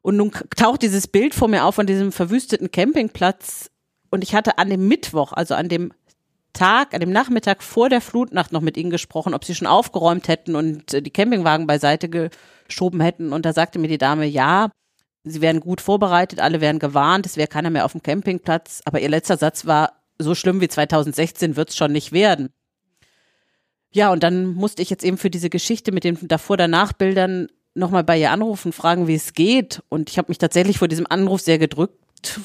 [0.00, 3.70] Und nun taucht dieses Bild vor mir auf von diesem verwüsteten Campingplatz.
[4.10, 5.92] Und ich hatte an dem Mittwoch, also an dem
[6.54, 10.28] Tag, an dem Nachmittag vor der Flutnacht noch mit ihnen gesprochen, ob sie schon aufgeräumt
[10.28, 13.34] hätten und äh, die Campingwagen beiseite geschoben hätten.
[13.34, 14.70] Und da sagte mir die Dame, ja,
[15.24, 18.82] sie wären gut vorbereitet, alle wären gewarnt, es wäre keiner mehr auf dem Campingplatz.
[18.84, 22.50] Aber ihr letzter Satz war, so schlimm wie 2016 wird es schon nicht werden.
[23.90, 28.18] Ja, und dann musste ich jetzt eben für diese Geschichte mit den davor-danach-Bildern nochmal bei
[28.18, 29.82] ihr anrufen, fragen, wie es geht.
[29.88, 32.40] Und ich habe mich tatsächlich vor diesem Anruf sehr gedrückt,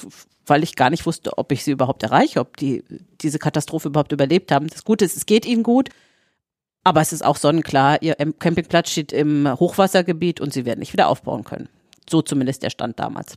[0.45, 2.83] weil ich gar nicht wusste, ob ich sie überhaupt erreiche, ob die
[3.21, 4.67] diese Katastrophe überhaupt überlebt haben.
[4.67, 5.89] Das Gute ist, es geht ihnen gut,
[6.83, 11.07] aber es ist auch sonnenklar, ihr Campingplatz steht im Hochwassergebiet und sie werden nicht wieder
[11.07, 11.69] aufbauen können.
[12.09, 13.35] So zumindest der Stand damals.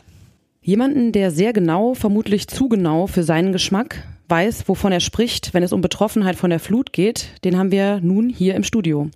[0.61, 5.62] Jemanden, der sehr genau, vermutlich zu genau für seinen Geschmack weiß, wovon er spricht, wenn
[5.62, 9.09] es um Betroffenheit von der Flut geht, den haben wir nun hier im Studio.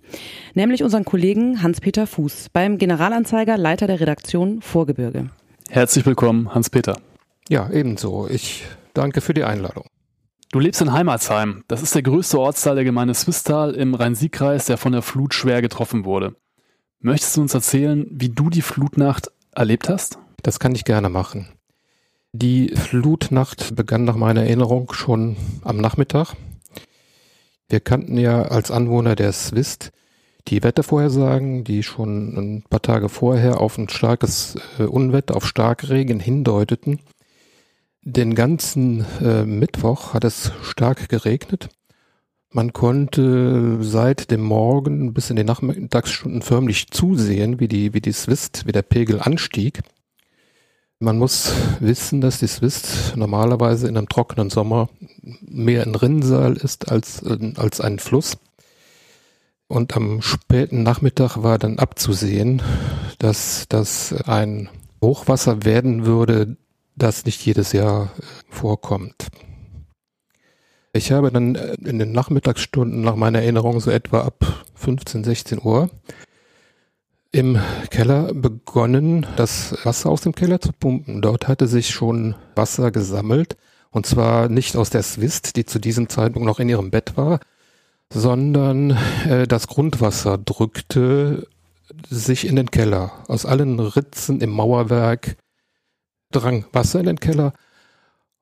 [0.53, 5.29] Nämlich unseren Kollegen Hans-Peter Fuß beim Generalanzeiger, Leiter der Redaktion Vorgebirge.
[5.69, 6.99] Herzlich willkommen, Hans-Peter.
[7.49, 8.27] Ja, ebenso.
[8.29, 9.85] Ich danke für die Einladung.
[10.51, 11.63] Du lebst in Heimatsheim.
[11.67, 15.61] Das ist der größte Ortsteil der Gemeinde Swistal im Rhein-Sieg-Kreis, der von der Flut schwer
[15.61, 16.35] getroffen wurde.
[16.99, 20.17] Möchtest du uns erzählen, wie du die Flutnacht erlebt hast?
[20.43, 21.47] Das kann ich gerne machen.
[22.33, 26.35] Die Flutnacht begann nach meiner Erinnerung schon am Nachmittag.
[27.67, 29.91] Wir kannten ja als Anwohner der Swist
[30.47, 36.19] die Wettervorhersagen, die schon ein paar Tage vorher auf ein starkes äh, Unwetter, auf Starkregen
[36.19, 36.99] hindeuteten.
[38.03, 41.69] Den ganzen äh, Mittwoch hat es stark geregnet.
[42.53, 48.11] Man konnte seit dem Morgen bis in die Nachmittagsstunden förmlich zusehen, wie die, wie die
[48.11, 49.81] Swist, wie der Pegel anstieg.
[50.99, 54.89] Man muss wissen, dass die Swist normalerweise in einem trockenen Sommer
[55.41, 58.37] mehr ein Rinnsal ist als, äh, als ein Fluss.
[59.67, 62.61] Und am späten Nachmittag war dann abzusehen,
[63.17, 64.69] dass das ein
[65.01, 66.57] Hochwasser werden würde,
[66.97, 69.29] das nicht jedes Jahr äh, vorkommt.
[70.93, 75.61] Ich habe dann äh, in den Nachmittagsstunden nach meiner Erinnerung so etwa ab 15, 16
[75.61, 75.89] Uhr
[77.31, 77.57] im
[77.89, 81.21] Keller begonnen, das Wasser aus dem Keller zu pumpen.
[81.21, 83.55] Dort hatte sich schon Wasser gesammelt.
[83.89, 87.39] Und zwar nicht aus der Swist, die zu diesem Zeitpunkt noch in ihrem Bett war,
[88.09, 91.47] sondern äh, das Grundwasser drückte
[92.09, 93.11] sich in den Keller.
[93.27, 95.37] Aus allen Ritzen im Mauerwerk
[96.31, 97.53] drang Wasser in den Keller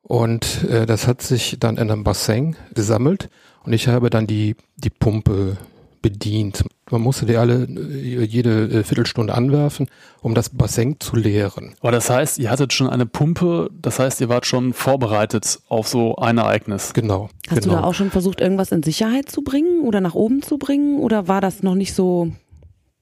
[0.01, 3.29] und äh, das hat sich dann in einem Bassin gesammelt
[3.63, 5.57] und ich habe dann die, die Pumpe
[6.01, 6.63] bedient.
[6.89, 9.87] Man musste die alle äh, jede äh, Viertelstunde anwerfen,
[10.21, 11.75] um das Bassin zu leeren.
[11.81, 15.87] Aber das heißt, ihr hattet schon eine Pumpe, das heißt, ihr wart schon vorbereitet auf
[15.87, 16.93] so ein Ereignis.
[16.93, 17.29] Genau.
[17.49, 17.75] Hast genau.
[17.75, 20.99] du da auch schon versucht, irgendwas in Sicherheit zu bringen oder nach oben zu bringen?
[20.99, 22.31] Oder war das noch nicht so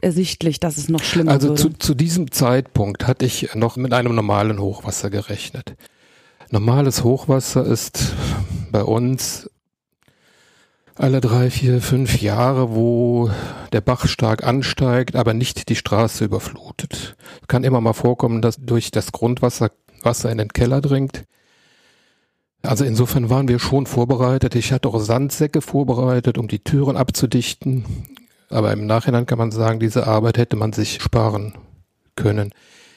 [0.02, 1.62] ersichtlich, dass es noch schlimmer Also würde?
[1.62, 5.76] zu, zu diesem Zeitpunkt hatte ich noch mit einem normalen Hochwasser gerechnet.
[6.50, 8.14] Normales Hochwasser ist
[8.72, 9.50] bei uns
[10.96, 13.30] alle drei, vier, fünf Jahre, wo
[13.72, 17.16] der Bach stark ansteigt, aber nicht die Straße überflutet.
[17.48, 19.72] Kann immer mal vorkommen, dass durch das Grundwasser
[20.04, 21.24] Wasser in den Keller dringt.
[22.62, 24.56] Also insofern waren wir schon vorbereitet.
[24.56, 27.86] Ich hatte auch Sandsäcke vorbereitet, um die Türen abzudichten.
[28.50, 31.54] Aber im Nachhinein kann man sagen, diese Arbeit hätte man sich sparen
[32.16, 32.54] können.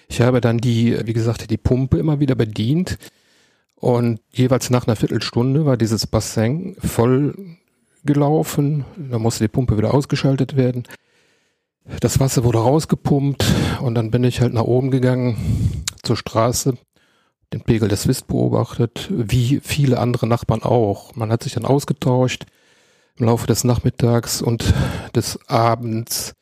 [0.08, 2.98] Ich habe dann die, wie gesagt, die Pumpe immer wieder bedient.
[3.80, 7.56] Und jeweils nach einer Viertelstunde war dieses Bassin voll
[8.04, 8.84] gelaufen.
[8.96, 10.84] Da musste die Pumpe wieder ausgeschaltet werden.
[12.00, 13.44] Das Wasser wurde rausgepumpt
[13.80, 16.74] und dann bin ich halt nach oben gegangen zur Straße,
[17.52, 21.16] den Pegel des Wist beobachtet, wie viele andere Nachbarn auch.
[21.16, 22.44] Man hat sich dann ausgetauscht
[23.16, 24.72] im Laufe des Nachmittags und
[25.14, 26.34] des Abends,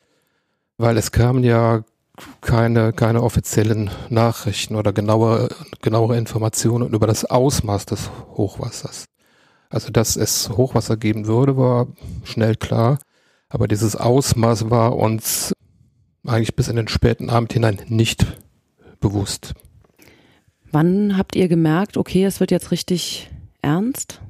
[0.77, 1.83] weil es kamen ja
[2.41, 5.49] keine, keine offiziellen Nachrichten oder genauere,
[5.81, 9.05] genauere Informationen über das Ausmaß des Hochwassers.
[9.69, 11.87] Also, dass es Hochwasser geben würde, war
[12.23, 12.99] schnell klar.
[13.49, 15.53] Aber dieses Ausmaß war uns
[16.25, 18.25] eigentlich bis in den späten Abend hinein nicht
[18.99, 19.53] bewusst.
[20.71, 23.29] Wann habt ihr gemerkt, okay, es wird jetzt richtig
[23.61, 24.21] ernst?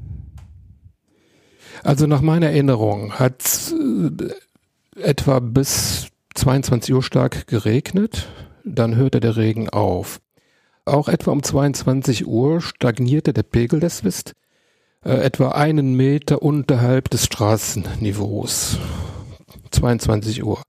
[1.84, 6.08] Also nach meiner Erinnerung hat äh, etwa bis
[6.39, 8.30] 22 Uhr stark geregnet,
[8.63, 10.21] dann hörte der Regen auf.
[10.86, 14.34] Auch etwa um 22 Uhr stagnierte der Pegel des Wist
[15.04, 18.78] äh, etwa einen Meter unterhalb des Straßenniveaus.
[19.71, 20.62] 22 Uhr.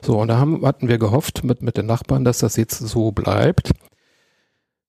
[0.00, 3.10] So, und da haben, hatten wir gehofft mit, mit den Nachbarn, dass das jetzt so
[3.10, 3.72] bleibt.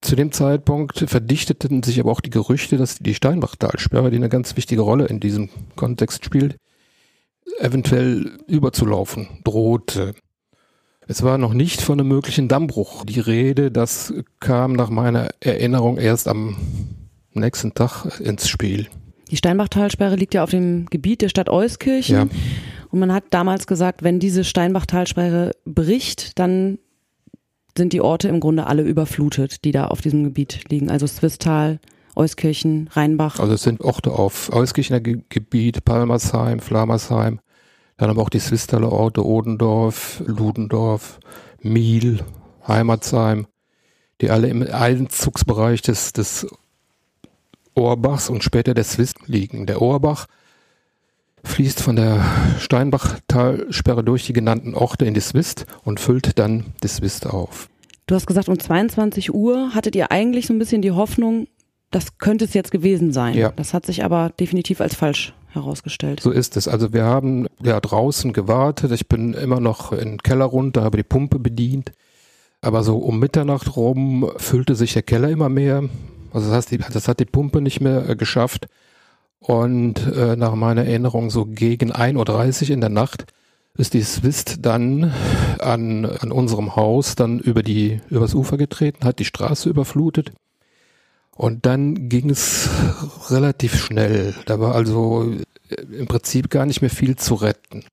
[0.00, 4.56] Zu dem Zeitpunkt verdichteten sich aber auch die Gerüchte, dass die Steinbachtalsperre, die eine ganz
[4.56, 6.56] wichtige Rolle in diesem Kontext spielt,
[7.58, 10.14] eventuell überzulaufen drohte.
[11.10, 15.96] Es war noch nicht von einem möglichen Dammbruch die Rede, das kam nach meiner Erinnerung
[15.96, 16.58] erst am
[17.32, 18.88] nächsten Tag ins Spiel.
[19.30, 22.14] Die Steinbachtalsperre liegt ja auf dem Gebiet der Stadt Euskirchen.
[22.14, 22.28] Ja.
[22.90, 26.78] Und man hat damals gesagt, wenn diese Steinbachtalsperre bricht, dann
[27.74, 30.90] sind die Orte im Grunde alle überflutet, die da auf diesem Gebiet liegen.
[30.90, 31.80] Also Swistal,
[32.16, 33.38] Euskirchen, Rheinbach.
[33.38, 37.40] Also es sind Orte auf Euskirchener Ge Gebiet, Palmersheim, Flamersheim,
[37.98, 41.18] dann aber auch die Swistaler Orte Odendorf, Ludendorf,
[41.60, 42.20] Miel,
[42.66, 43.46] Heimatsheim,
[44.20, 46.46] die alle im Einzugsbereich des, des
[47.74, 49.66] Ohrbachs und später der Swist liegen.
[49.66, 50.26] Der Ohrbach
[51.44, 52.24] fließt von der
[52.58, 57.68] Steinbachtalsperre durch die genannten Orte in die Swist und füllt dann die Swist auf.
[58.06, 61.48] Du hast gesagt, um 22 Uhr hattet ihr eigentlich so ein bisschen die Hoffnung,
[61.90, 63.34] das könnte es jetzt gewesen sein.
[63.34, 63.52] Ja.
[63.56, 66.20] Das hat sich aber definitiv als falsch herausgestellt.
[66.20, 66.68] So ist es.
[66.68, 68.92] Also wir haben ja draußen gewartet.
[68.92, 71.92] Ich bin immer noch in den Keller runter, habe die Pumpe bedient.
[72.60, 75.84] Aber so um Mitternacht rum füllte sich der Keller immer mehr.
[76.32, 78.66] Also das, heißt, das hat die Pumpe nicht mehr äh, geschafft.
[79.40, 83.26] Und äh, nach meiner Erinnerung so gegen 1.30 Uhr in der Nacht
[83.76, 85.12] ist die Swist dann
[85.60, 90.32] an, an unserem Haus dann über die, übers Ufer getreten, hat die Straße überflutet.
[91.36, 92.68] Und dann ging es
[93.30, 94.34] relativ schnell.
[94.46, 95.32] Da war also
[95.70, 97.84] im Prinzip gar nicht mehr viel zu retten.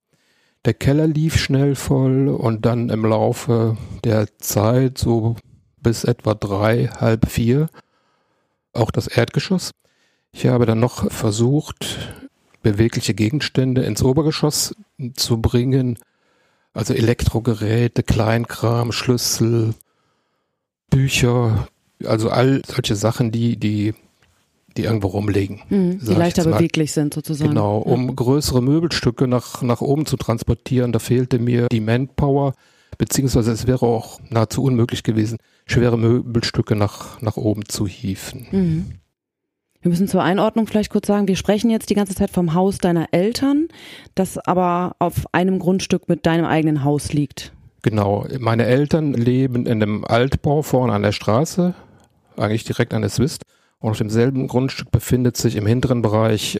[0.66, 5.36] Der Keller lief schnell voll und dann im Laufe der Zeit, so
[5.80, 7.70] bis etwa drei, halb vier,
[8.74, 9.72] auch das Erdgeschoss.
[10.32, 12.14] Ich habe dann noch versucht,
[12.64, 14.76] bewegliche Gegenstände ins Obergeschoss
[15.16, 16.00] zu bringen,
[16.74, 19.76] also Elektrogeräte, Kleinkram, Schlüssel,
[20.90, 21.68] Bücher,
[22.04, 23.94] also all solche Sachen, die, die,
[24.78, 25.62] die irgendwo rumliegen.
[25.70, 27.52] Mhm, die leichter beweglich sind sozusagen.
[27.52, 28.14] Genau, um ja.
[28.14, 32.54] größere Möbelstücke nach, nach oben zu transportieren, da fehlte mir die Manpower,
[32.98, 38.48] beziehungsweise es wäre auch nahezu unmöglich gewesen, schwere Möbelstücke nach, nach oben zu hieven.
[38.52, 38.86] Mhm.
[39.82, 42.80] Wir müssen zur Einordnung vielleicht kurz sagen, wir sprechen jetzt die ganze Zeit vom Haus
[42.80, 43.68] deiner Eltern,
[44.16, 47.54] das aber auf einem Grundstück mit deinem eigenen Haus liegt.
[47.84, 51.76] Genau, meine Eltern leben in einem Altbau vorne an der Straße,
[52.36, 53.44] eigentlich direkt an der Swist.
[53.86, 56.58] Und auf demselben Grundstück befindet sich im hinteren Bereich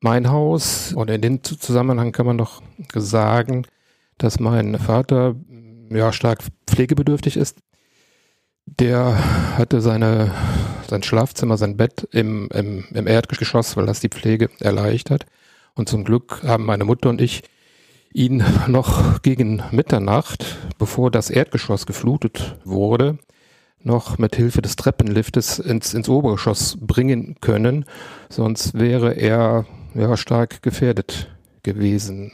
[0.00, 0.92] mein Haus.
[0.92, 2.60] Und in dem Zusammenhang kann man noch
[2.96, 3.64] sagen,
[4.18, 5.36] dass mein Vater
[5.88, 7.58] ja stark pflegebedürftig ist.
[8.66, 10.34] Der hatte seine
[10.88, 15.26] sein Schlafzimmer, sein Bett im, im, im Erdgeschoss, weil das die Pflege erleichtert.
[15.74, 17.44] Und zum Glück haben meine Mutter und ich
[18.12, 23.18] ihn noch gegen Mitternacht, bevor das Erdgeschoss geflutet wurde,
[23.84, 27.84] noch mit Hilfe des Treppenliftes ins, ins Obergeschoss bringen können.
[28.28, 31.28] Sonst wäre er ja stark gefährdet
[31.62, 32.32] gewesen.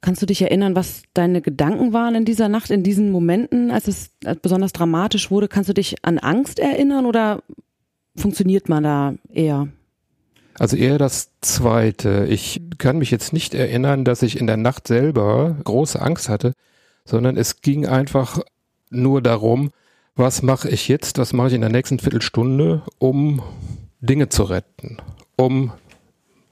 [0.00, 3.88] Kannst du dich erinnern, was deine Gedanken waren in dieser Nacht, in diesen Momenten, als
[3.88, 4.10] es
[4.42, 5.48] besonders dramatisch wurde?
[5.48, 7.42] Kannst du dich an Angst erinnern oder
[8.16, 9.68] funktioniert man da eher?
[10.58, 12.26] Also eher das Zweite.
[12.28, 16.52] Ich kann mich jetzt nicht erinnern, dass ich in der Nacht selber große Angst hatte,
[17.04, 18.40] sondern es ging einfach
[18.90, 19.70] nur darum,
[20.18, 23.42] was mache ich jetzt, was mache ich in der nächsten Viertelstunde, um
[24.00, 24.98] Dinge zu retten,
[25.36, 25.72] um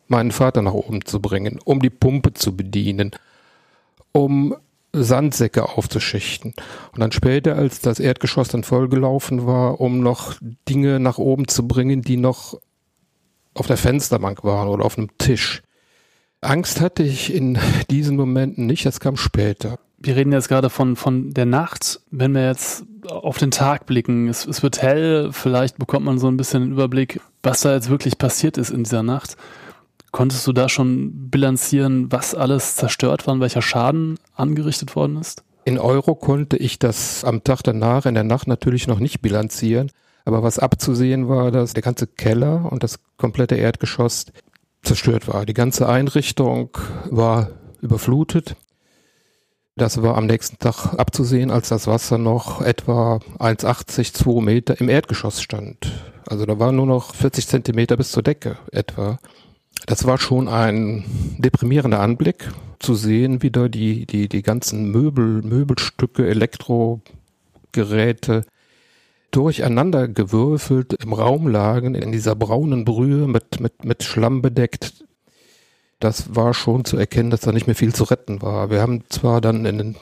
[0.09, 3.11] meinen Vater nach oben zu bringen, um die Pumpe zu bedienen,
[4.13, 4.57] um
[4.93, 6.55] Sandsäcke aufzuschichten.
[6.93, 10.35] Und dann später, als das Erdgeschoss dann vollgelaufen war, um noch
[10.69, 12.59] Dinge nach oben zu bringen, die noch
[13.55, 15.63] auf der Fensterbank waren oder auf einem Tisch.
[16.41, 17.59] Angst hatte ich in
[17.91, 19.79] diesen Momenten nicht, das kam später.
[20.07, 22.01] Wir reden jetzt gerade von, von der Nacht.
[22.13, 26.29] Wenn wir jetzt auf den Tag blicken, es, es wird hell, vielleicht bekommt man so
[26.29, 29.37] ein bisschen einen Überblick, was da jetzt wirklich passiert ist in dieser Nacht.
[30.13, 35.43] Konntest du da schon bilanzieren, was alles zerstört war und welcher Schaden angerichtet worden ist?
[35.65, 39.91] In Euro konnte ich das am Tag danach, in der Nacht natürlich noch nicht bilanzieren.
[40.25, 44.27] Aber was abzusehen war, dass der ganze Keller und das komplette Erdgeschoss
[44.83, 45.47] zerstört war.
[45.47, 46.71] Die ganze Einrichtung
[47.11, 48.55] war überflutet.
[49.79, 54.89] Das war am nächsten Tag abzusehen, als das Wasser noch etwa 1,80, 2 Meter im
[54.89, 55.93] Erdgeschoss stand.
[56.27, 59.19] Also da war nur noch 40 Zentimeter bis zur Decke etwa.
[59.85, 61.05] Das war schon ein
[61.37, 68.47] deprimierender Anblick, zu sehen, wie da die, die, die ganzen Möbel, Möbelstücke, Elektrogeräte
[69.31, 75.06] durcheinander gewürfelt im Raum lagen, in dieser braunen Brühe mit, mit, mit Schlamm bedeckt.
[75.99, 78.71] Das war schon zu erkennen, dass da nicht mehr viel zu retten war.
[78.71, 79.97] Wir haben zwar dann in den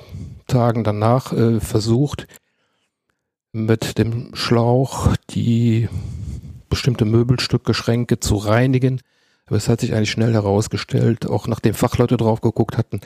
[0.46, 2.26] Tagen danach äh, versucht,
[3.52, 5.88] mit dem Schlauch die
[6.68, 9.00] bestimmte Möbelstücke, Schränke zu reinigen,
[9.46, 13.00] aber es hat sich eigentlich schnell herausgestellt, auch nachdem Fachleute drauf geguckt hatten,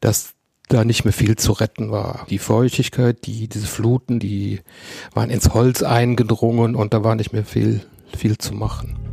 [0.00, 0.34] dass
[0.68, 2.26] da nicht mehr viel zu retten war.
[2.28, 4.60] Die Feuchtigkeit, die, diese Fluten, die
[5.14, 7.82] waren ins Holz eingedrungen und da war nicht mehr viel,
[8.16, 9.05] viel zu machen.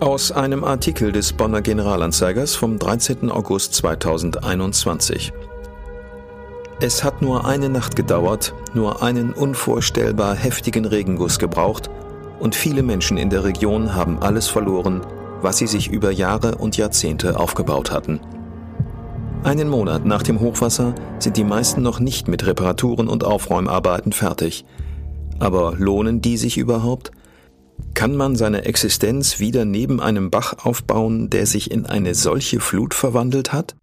[0.00, 3.30] Aus einem Artikel des Bonner Generalanzeigers vom 13.
[3.30, 5.30] August 2021.
[6.80, 11.90] Es hat nur eine Nacht gedauert, nur einen unvorstellbar heftigen Regenguss gebraucht,
[12.38, 15.02] und viele Menschen in der Region haben alles verloren,
[15.42, 18.20] was sie sich über Jahre und Jahrzehnte aufgebaut hatten.
[19.44, 24.64] Einen Monat nach dem Hochwasser sind die meisten noch nicht mit Reparaturen und Aufräumarbeiten fertig.
[25.40, 27.10] Aber lohnen die sich überhaupt?
[27.94, 32.94] Kann man seine Existenz wieder neben einem Bach aufbauen, der sich in eine solche Flut
[32.94, 33.76] verwandelt hat?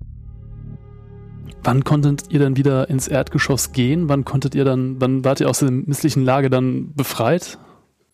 [1.63, 4.07] Wann konntet ihr dann wieder ins Erdgeschoss gehen?
[4.09, 7.57] Wann konntet ihr dann, wann wart ihr aus der misslichen Lage dann befreit?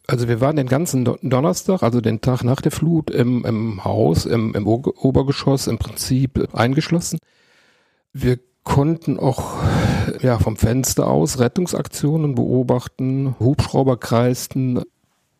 [0.07, 4.25] Also wir waren den ganzen Donnerstag, also den Tag nach der Flut, im, im Haus,
[4.25, 7.19] im, im Obergeschoss im Prinzip eingeschlossen.
[8.11, 9.55] Wir konnten auch
[10.21, 14.81] ja, vom Fenster aus Rettungsaktionen beobachten, Hubschrauber kreisten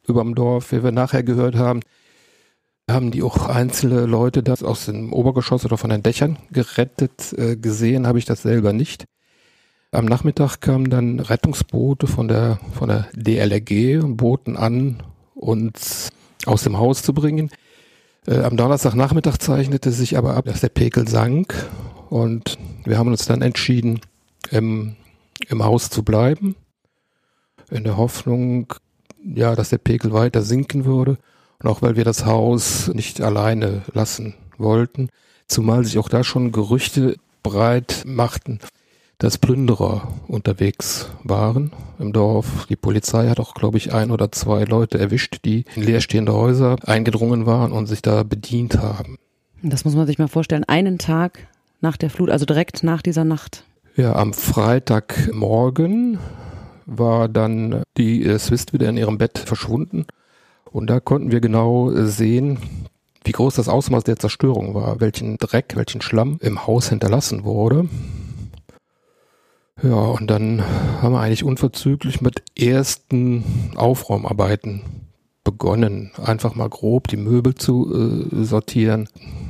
[0.08, 1.82] überm Dorf, wie wir nachher gehört haben,
[2.89, 7.34] haben die auch einzelne Leute das aus dem Obergeschoss oder von den Dächern gerettet.
[7.38, 9.06] Äh, gesehen habe ich das selber nicht.
[9.91, 15.04] Am Nachmittag kamen dann Rettungsboote von der, von der DLRG, boten an,
[15.36, 16.10] uns
[16.45, 17.51] aus dem Haus zu bringen.
[18.28, 21.54] Äh, am Donnerstagnachmittag zeichnete sich aber ab, dass der Pekel sank
[22.10, 24.01] und wir haben uns dann entschieden,
[24.49, 24.95] im,
[25.47, 26.56] im Haus zu bleiben,
[27.70, 28.74] in der Hoffnung,
[29.24, 31.17] ja, dass der Pegel weiter sinken würde
[31.61, 35.09] und auch weil wir das Haus nicht alleine lassen wollten,
[35.47, 38.59] zumal sich auch da schon Gerüchte breit machten,
[39.17, 42.65] dass Plünderer unterwegs waren im Dorf.
[42.67, 46.76] Die Polizei hat auch, glaube ich, ein oder zwei Leute erwischt, die in leerstehende Häuser
[46.86, 49.17] eingedrungen waren und sich da bedient haben.
[49.61, 50.65] Das muss man sich mal vorstellen.
[50.65, 51.47] Einen Tag
[51.80, 53.63] nach der Flut, also direkt nach dieser Nacht.
[53.95, 56.17] Ja, am Freitagmorgen
[56.86, 60.05] war dann die äh, Swiss wieder in ihrem Bett verschwunden.
[60.71, 62.57] Und da konnten wir genau äh, sehen,
[63.23, 67.88] wie groß das Ausmaß der Zerstörung war, welchen Dreck, welchen Schlamm im Haus hinterlassen wurde.
[69.81, 70.63] Ja, und dann
[71.01, 73.43] haben wir eigentlich unverzüglich mit ersten
[73.75, 74.81] Aufräumarbeiten
[75.43, 79.09] begonnen, einfach mal grob die Möbel zu äh, sortieren,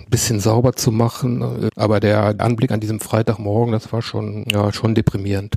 [0.09, 1.69] bisschen sauber zu machen.
[1.75, 5.55] Aber der Anblick an diesem Freitagmorgen, das war schon, ja, schon deprimierend.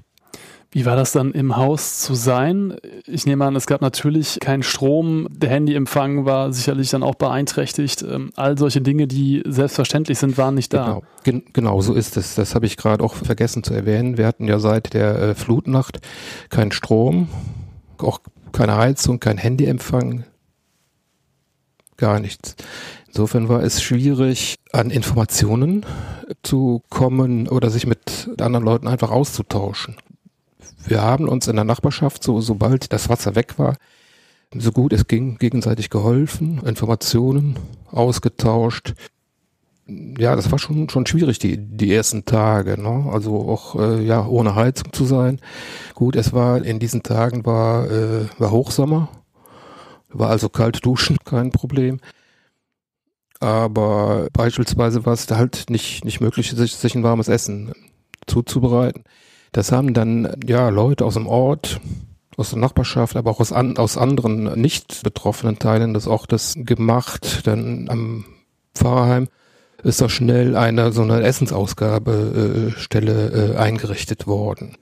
[0.72, 2.76] Wie war das dann im Haus zu sein?
[3.06, 8.02] Ich nehme an, es gab natürlich keinen Strom, der Handyempfang war sicherlich dann auch beeinträchtigt.
[8.02, 10.84] Ähm, all solche Dinge, die selbstverständlich sind, waren nicht da.
[10.84, 12.34] Genau, Gen genau so ist es.
[12.34, 14.18] Das habe ich gerade auch vergessen zu erwähnen.
[14.18, 16.00] Wir hatten ja seit der äh, Flutnacht
[16.50, 17.28] keinen Strom,
[17.98, 18.20] auch
[18.52, 20.24] keine Heizung, kein Handyempfang,
[21.96, 22.56] gar nichts.
[23.06, 25.86] Insofern war es schwierig, an Informationen
[26.42, 29.96] zu kommen oder sich mit anderen Leuten einfach auszutauschen
[30.86, 33.76] wir haben uns in der Nachbarschaft, so, sobald das Wasser weg war,
[34.54, 37.58] so gut es ging, gegenseitig geholfen, Informationen
[37.90, 38.94] ausgetauscht.
[39.86, 43.08] Ja, das war schon, schon schwierig, die, die ersten Tage, ne?
[43.12, 45.40] Also auch, äh, ja, ohne Heizung zu sein.
[45.94, 49.08] Gut, es war, in diesen Tagen war, äh, war Hochsommer.
[50.08, 52.00] War also kalt duschen, kein Problem.
[53.38, 57.72] Aber beispielsweise war es halt nicht, nicht möglich, sich, sich ein warmes Essen
[58.26, 59.04] zuzubereiten.
[59.56, 61.80] Das haben dann ja Leute aus dem Ort,
[62.36, 67.46] aus der Nachbarschaft, aber auch aus, an, aus anderen nicht betroffenen Teilen des Ortes gemacht.
[67.46, 68.26] Dann am
[68.74, 69.28] Pfarrheim
[69.82, 74.76] ist da schnell eine so eine Essensausgabestelle äh, eingerichtet worden.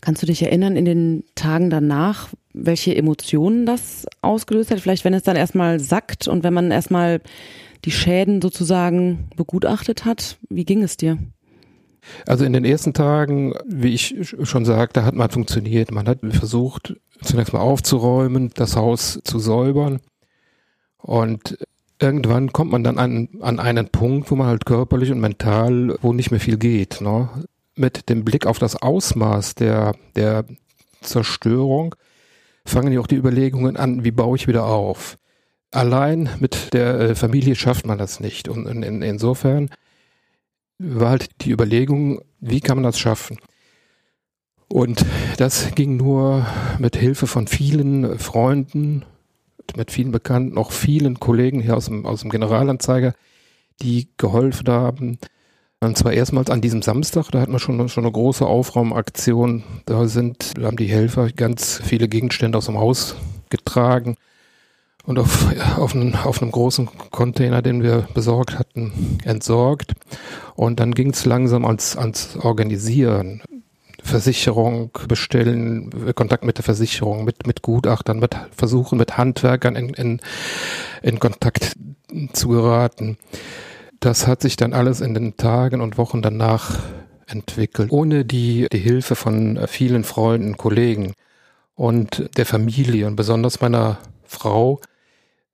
[0.00, 4.80] Kannst du dich erinnern in den Tagen danach, welche Emotionen das ausgelöst hat?
[4.80, 7.20] Vielleicht, wenn es dann erstmal sackt und wenn man erstmal
[7.84, 10.38] die Schäden sozusagen begutachtet hat.
[10.48, 11.18] Wie ging es dir?
[12.26, 15.90] Also in den ersten Tagen, wie ich schon sagte, hat man funktioniert.
[15.90, 20.00] Man hat versucht, zunächst mal aufzuräumen, das Haus zu säubern.
[20.98, 21.58] Und
[22.00, 26.12] irgendwann kommt man dann an, an einen Punkt, wo man halt körperlich und mental, wo
[26.12, 27.00] nicht mehr viel geht.
[27.00, 27.28] Ne?
[27.76, 30.44] Mit dem Blick auf das Ausmaß der, der
[31.00, 31.94] Zerstörung
[32.64, 35.16] fangen ja auch die Überlegungen an, wie baue ich wieder auf.
[35.72, 38.48] Allein mit der äh, Familie schafft man das nicht.
[38.48, 39.70] Und in, in, insofern
[40.80, 43.38] war halt die Überlegung, wie kann man das schaffen?
[44.66, 45.04] Und
[45.36, 46.46] das ging nur
[46.78, 49.04] mit Hilfe von vielen Freunden,
[49.76, 53.14] mit vielen Bekannten, auch vielen Kollegen hier aus dem, aus dem Generalanzeiger,
[53.82, 55.18] die geholfen haben.
[55.80, 59.64] Und zwar erstmals an diesem Samstag, da hatten wir schon, schon eine große Aufraumaktion.
[59.86, 63.16] Da sind, haben die Helfer ganz viele Gegenstände aus dem Haus
[63.50, 64.16] getragen
[65.10, 69.94] und auf, auf, einen, auf einem großen Container, den wir besorgt hatten, entsorgt.
[70.54, 73.42] Und dann ging es langsam ans, ans Organisieren.
[74.02, 80.20] Versicherung bestellen, Kontakt mit der Versicherung, mit, mit Gutachtern, mit versuchen, mit Handwerkern in, in,
[81.02, 81.72] in Kontakt
[82.32, 83.18] zu geraten.
[83.98, 86.78] Das hat sich dann alles in den Tagen und Wochen danach
[87.26, 91.14] entwickelt, ohne die, die Hilfe von vielen Freunden, Kollegen
[91.74, 94.80] und der Familie und besonders meiner Frau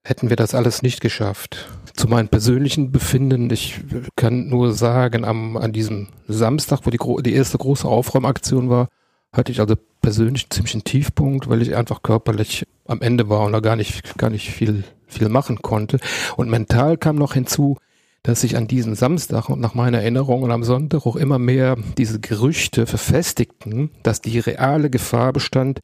[0.06, 1.68] hätten wir das alles nicht geschafft.
[1.94, 3.80] Zu meinem persönlichen Befinden, ich
[4.14, 8.88] kann nur sagen, am, an diesem Samstag, wo die, die erste große Aufräumaktion war,
[9.32, 13.52] hatte ich also persönlich ziemlich einen Tiefpunkt, weil ich einfach körperlich am Ende war und
[13.52, 15.98] da gar nicht, gar nicht viel, viel machen konnte.
[16.36, 17.78] Und mental kam noch hinzu,
[18.22, 21.76] dass sich an diesem Samstag und nach meiner Erinnerung und am Sonntag auch immer mehr
[21.98, 25.80] diese Gerüchte verfestigten, dass die reale Gefahr bestand,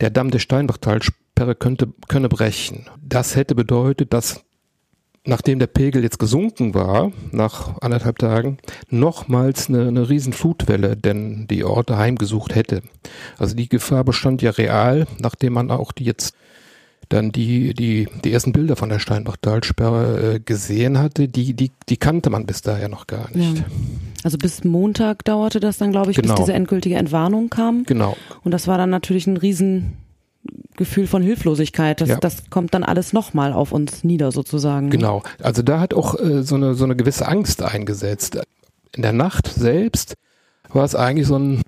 [0.00, 0.40] der Damm der
[1.34, 2.86] Steinbachtalsperre könnte, könne brechen.
[3.02, 4.44] Das hätte bedeutet, dass
[5.26, 8.58] nachdem der Pegel jetzt gesunken war, nach anderthalb Tagen,
[8.90, 12.82] nochmals eine, eine riesen Flutwelle denn die Orte heimgesucht hätte.
[13.38, 16.34] Also die Gefahr bestand ja real, nachdem man auch die jetzt
[17.10, 21.96] dann die, die, die ersten Bilder von der Steinbach-Talsperre äh, gesehen hatte, die, die, die
[21.98, 23.58] kannte man bis daher noch gar nicht.
[23.58, 23.64] Ja.
[24.22, 26.34] Also bis Montag dauerte das dann, glaube ich, genau.
[26.34, 27.84] bis diese endgültige Entwarnung kam.
[27.84, 28.16] Genau.
[28.42, 29.98] Und das war dann natürlich ein riesen
[30.76, 32.00] Gefühl von Hilflosigkeit.
[32.00, 32.16] Das, ja.
[32.18, 34.86] das kommt dann alles nochmal auf uns nieder sozusagen.
[34.86, 34.92] Ne?
[34.92, 35.22] Genau.
[35.42, 38.38] Also da hat auch äh, so, eine, so eine gewisse Angst eingesetzt.
[38.94, 40.14] In der Nacht selbst
[40.72, 41.62] war es eigentlich so ein,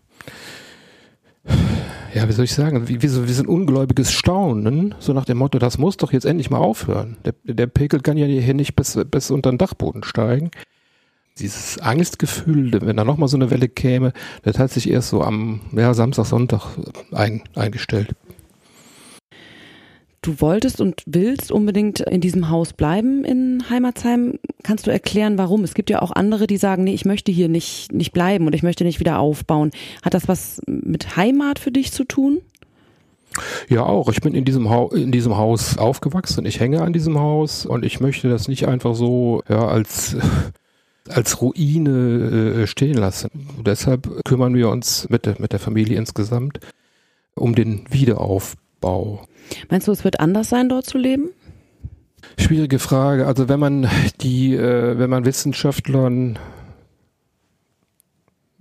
[2.14, 5.24] ja, wie soll ich sagen, wie, wie, so, wie so ein ungläubiges Staunen, so nach
[5.24, 7.16] dem Motto, das muss doch jetzt endlich mal aufhören.
[7.24, 10.50] Der, der Pegel kann ja hier nicht bis, bis unter den Dachboden steigen.
[11.38, 15.61] Dieses Angstgefühl, wenn da nochmal so eine Welle käme, das hat sich erst so am
[15.72, 16.62] ja, Samstag, Sonntag
[17.12, 18.16] ein, eingestellt
[20.27, 24.39] du wolltest und willst unbedingt in diesem Haus bleiben in Heimatsheim.
[24.62, 25.64] Kannst du erklären, warum?
[25.64, 28.55] Es gibt ja auch andere, die sagen, nee, ich möchte hier nicht, nicht bleiben und
[28.55, 29.70] ich möchte nicht wieder aufbauen.
[30.03, 32.41] Hat das was mit Heimat für dich zu tun?
[33.68, 34.09] Ja, auch.
[34.09, 36.47] Ich bin in diesem, ha in diesem Haus aufgewachsen.
[36.47, 40.16] Ich hänge an diesem Haus und ich möchte das nicht einfach so ja, als,
[41.09, 43.31] als Ruine äh, stehen lassen.
[43.64, 46.61] deshalb kümmern wir uns mit mit der Familie insgesamt
[47.35, 48.65] um den Wiederaufbau.
[49.70, 51.31] Meinst du, es wird anders sein, dort zu leben?
[52.39, 53.27] Schwierige Frage.
[53.27, 53.89] Also wenn man
[54.20, 56.39] die, äh, wenn man Wissenschaftlern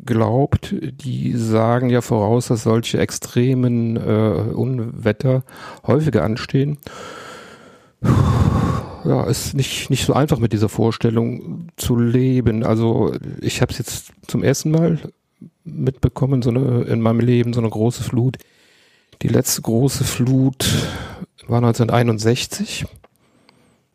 [0.06, 5.44] glaubt, die sagen ja voraus, dass solche extremen äh, Unwetter
[5.86, 6.78] häufiger anstehen.
[9.04, 12.64] Ja, ist nicht, nicht so einfach mit dieser Vorstellung zu leben.
[12.64, 15.00] Also ich habe es jetzt zum ersten Mal
[15.64, 18.38] mitbekommen, so eine in meinem Leben so eine große Flut.
[19.22, 20.66] Die letzte große Flut
[21.48, 22.86] war 1961.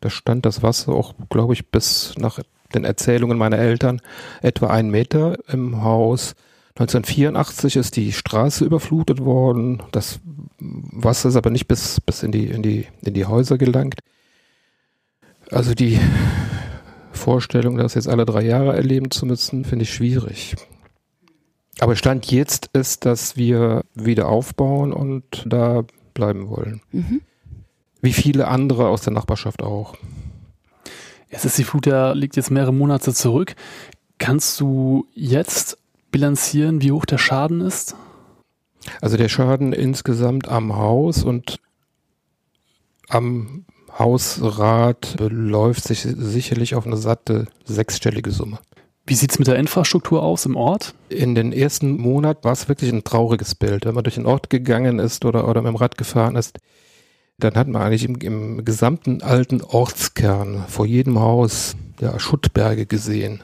[0.00, 2.38] Da stand das Wasser auch, glaube ich, bis nach
[2.74, 4.00] den Erzählungen meiner Eltern
[4.42, 6.34] etwa einen Meter im Haus.
[6.76, 9.82] 1984 ist die Straße überflutet worden.
[9.92, 10.20] Das
[10.58, 14.00] Wasser ist aber nicht bis, bis in, die, in, die, in die Häuser gelangt.
[15.50, 15.98] Also die
[17.12, 20.54] Vorstellung, das jetzt alle drei Jahre erleben zu müssen, finde ich schwierig.
[21.80, 26.82] Aber Stand jetzt ist, dass wir wieder aufbauen und da bleiben wollen.
[26.92, 27.22] Mhm.
[28.02, 29.96] Wie viele andere aus der Nachbarschaft auch.
[31.30, 33.54] Es ist die Flut, der liegt jetzt mehrere Monate zurück.
[34.18, 35.78] Kannst du jetzt
[36.10, 37.96] bilanzieren, wie hoch der Schaden ist?
[39.00, 41.60] Also der Schaden insgesamt am Haus und
[43.08, 43.64] am
[43.98, 48.58] Hausrat beläuft sich sicherlich auf eine satte sechsstellige Summe.
[49.10, 50.94] Wie sieht es mit der Infrastruktur aus im Ort?
[51.08, 53.84] In den ersten Monaten war es wirklich ein trauriges Bild.
[53.84, 56.60] Wenn man durch den Ort gegangen ist oder, oder mit dem Rad gefahren ist,
[57.36, 63.42] dann hat man eigentlich im, im gesamten alten Ortskern vor jedem Haus ja, Schuttberge gesehen.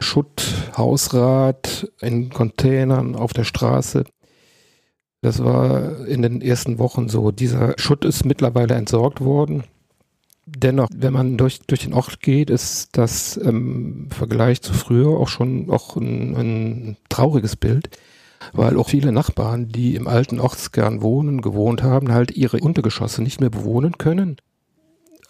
[0.00, 0.44] Schutt,
[0.76, 4.04] Hausrat in Containern auf der Straße.
[5.22, 7.30] Das war in den ersten Wochen so.
[7.30, 9.64] Dieser Schutt ist mittlerweile entsorgt worden.
[10.44, 15.28] Dennoch, wenn man durch, durch den Ort geht, ist das im Vergleich zu früher auch
[15.28, 17.90] schon auch ein, ein trauriges Bild,
[18.52, 23.40] weil auch viele Nachbarn, die im alten Ortskern wohnen, gewohnt haben, halt ihre Untergeschosse nicht
[23.40, 24.36] mehr bewohnen können.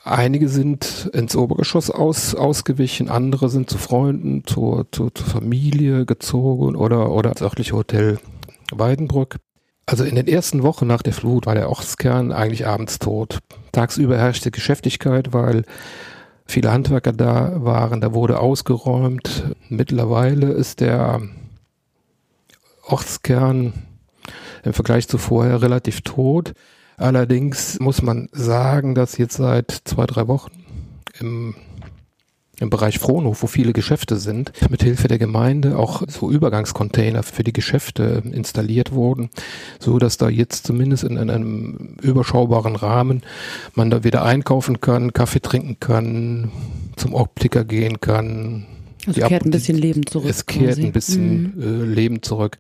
[0.03, 6.75] Einige sind ins Obergeschoss aus, ausgewichen, andere sind zu Freunden, zur, zur, zur Familie gezogen
[6.75, 8.19] oder, oder ins örtliche Hotel
[8.73, 9.37] Weidenbrück.
[9.87, 13.39] Also in den ersten Wochen nach der Flut war der Ortskern eigentlich abends tot.
[13.73, 15.65] Tagsüber herrschte Geschäftigkeit, weil
[16.47, 19.45] viele Handwerker da waren, da wurde ausgeräumt.
[19.69, 21.23] Mittlerweile ist der
[22.87, 23.73] Ortskern
[24.63, 26.53] im Vergleich zu vorher relativ tot.
[26.97, 30.53] Allerdings muss man sagen, dass jetzt seit zwei, drei Wochen
[31.19, 31.55] im
[32.63, 37.43] im Bereich Frohnhof, wo viele Geschäfte sind, mit Hilfe der Gemeinde auch so Übergangscontainer für
[37.43, 39.31] die Geschäfte installiert wurden,
[39.79, 43.23] so dass da jetzt zumindest in, in einem überschaubaren Rahmen
[43.75, 46.53] man da wieder einkaufen kann, Kaffee trinken kann,
[46.97, 48.67] zum Optiker gehen kann.
[49.07, 50.31] Also es kehrt ein bisschen Leben zurück.
[50.31, 50.85] Es kehrt quasi.
[50.85, 51.63] ein bisschen mhm.
[51.63, 52.59] äh, Leben zurück.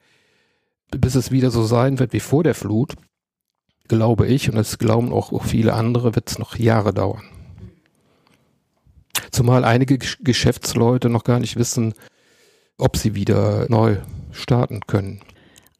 [0.90, 2.94] Bis es wieder so sein wird wie vor der Flut,
[3.88, 7.22] glaube ich, und das glauben auch viele andere, wird es noch Jahre dauern.
[9.30, 11.94] Zumal einige Geschäftsleute noch gar nicht wissen,
[12.78, 13.96] ob sie wieder neu
[14.30, 15.20] starten können.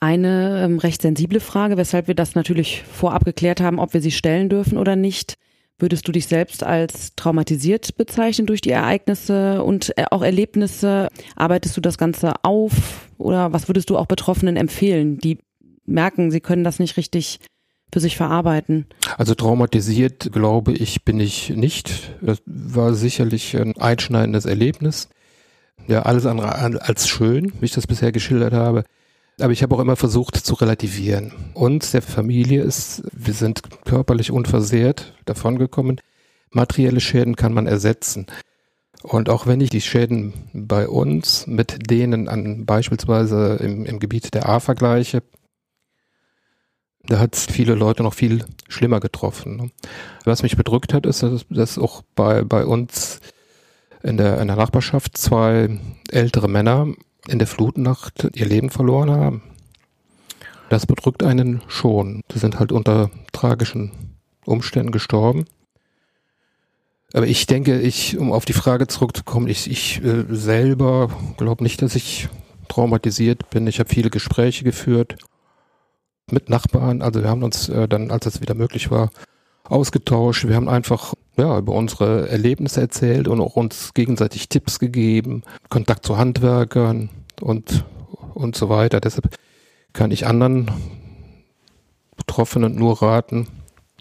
[0.01, 4.11] Eine ähm, recht sensible Frage, weshalb wir das natürlich vorab geklärt haben, ob wir sie
[4.11, 5.37] stellen dürfen oder nicht.
[5.79, 11.09] Würdest du dich selbst als traumatisiert bezeichnen durch die Ereignisse und äh, auch Erlebnisse?
[11.37, 15.39] Arbeitest du das Ganze auf oder was würdest du auch Betroffenen empfehlen, die
[15.85, 17.39] merken, sie können das nicht richtig
[17.93, 18.87] für sich verarbeiten?
[19.19, 22.13] Also traumatisiert, glaube ich, bin ich nicht.
[22.23, 25.09] Das war sicherlich ein einschneidendes Erlebnis.
[25.87, 28.85] Ja, alles andere als schön, wie ich das bisher geschildert habe.
[29.41, 31.33] Aber ich habe auch immer versucht zu relativieren.
[31.55, 36.01] Uns, der Familie, ist, wir sind körperlich unversehrt davongekommen.
[36.51, 38.27] Materielle Schäden kann man ersetzen.
[39.03, 44.33] Und auch wenn ich die Schäden bei uns mit denen an beispielsweise im, im Gebiet
[44.35, 45.23] der A vergleiche,
[47.05, 49.57] da hat es viele Leute noch viel schlimmer getroffen.
[49.57, 49.71] Ne?
[50.25, 53.21] Was mich bedrückt hat, ist, dass, dass auch bei, bei uns
[54.03, 55.79] in der, in der Nachbarschaft zwei
[56.11, 56.89] ältere Männer
[57.29, 59.43] in der Flutnacht ihr Leben verloren haben.
[60.69, 62.23] Das bedrückt einen schon.
[62.33, 63.93] Sie sind halt unter tragischen
[64.45, 65.45] Umständen gestorben.
[67.13, 71.83] Aber ich denke, ich, um auf die Frage zurückzukommen, ich, ich äh, selber glaube nicht,
[71.83, 72.29] dass ich
[72.69, 73.67] traumatisiert bin.
[73.67, 75.17] Ich habe viele Gespräche geführt
[76.31, 77.03] mit Nachbarn.
[77.03, 79.11] Also wir haben uns äh, dann, als es wieder möglich war,
[79.65, 80.47] ausgetauscht.
[80.47, 86.05] Wir haben einfach ja, über unsere Erlebnisse erzählt und auch uns gegenseitig Tipps gegeben, Kontakt
[86.05, 87.11] zu Handwerkern
[87.41, 87.85] und,
[88.35, 89.01] und so weiter.
[89.01, 89.37] Deshalb
[89.93, 90.71] kann ich anderen
[92.17, 93.49] Betroffenen nur raten,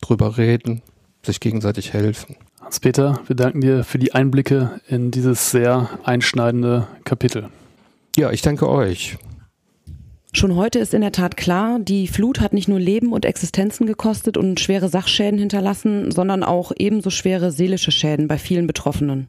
[0.02, 0.82] drüber reden,
[1.24, 2.36] sich gegenseitig helfen.
[2.62, 7.50] Hans-Peter, wir danken dir für die Einblicke in dieses sehr einschneidende Kapitel.
[8.16, 9.18] Ja, ich danke euch.
[10.34, 13.86] Schon heute ist in der Tat klar, die Flut hat nicht nur Leben und Existenzen
[13.86, 19.28] gekostet und schwere Sachschäden hinterlassen, sondern auch ebenso schwere seelische Schäden bei vielen Betroffenen.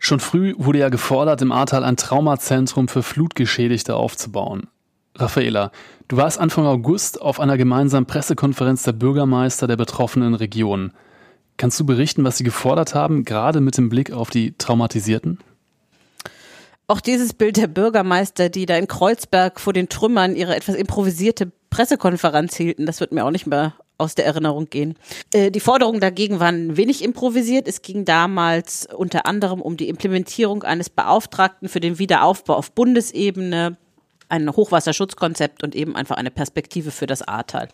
[0.00, 4.66] Schon früh wurde ja gefordert, im Ahrtal ein Traumazentrum für Flutgeschädigte aufzubauen.
[5.14, 5.70] Raffaela,
[6.08, 10.92] du warst Anfang August auf einer gemeinsamen Pressekonferenz der Bürgermeister der betroffenen Regionen.
[11.56, 15.38] Kannst du berichten, was sie gefordert haben, gerade mit dem Blick auf die Traumatisierten?
[16.92, 21.50] Auch dieses Bild der Bürgermeister, die da in Kreuzberg vor den Trümmern ihre etwas improvisierte
[21.70, 24.98] Pressekonferenz hielten, das wird mir auch nicht mehr aus der Erinnerung gehen.
[25.32, 27.66] Äh, die Forderungen dagegen waren wenig improvisiert.
[27.66, 33.78] Es ging damals unter anderem um die Implementierung eines Beauftragten für den Wiederaufbau auf Bundesebene,
[34.28, 37.68] ein Hochwasserschutzkonzept und eben einfach eine Perspektive für das Ahrtal.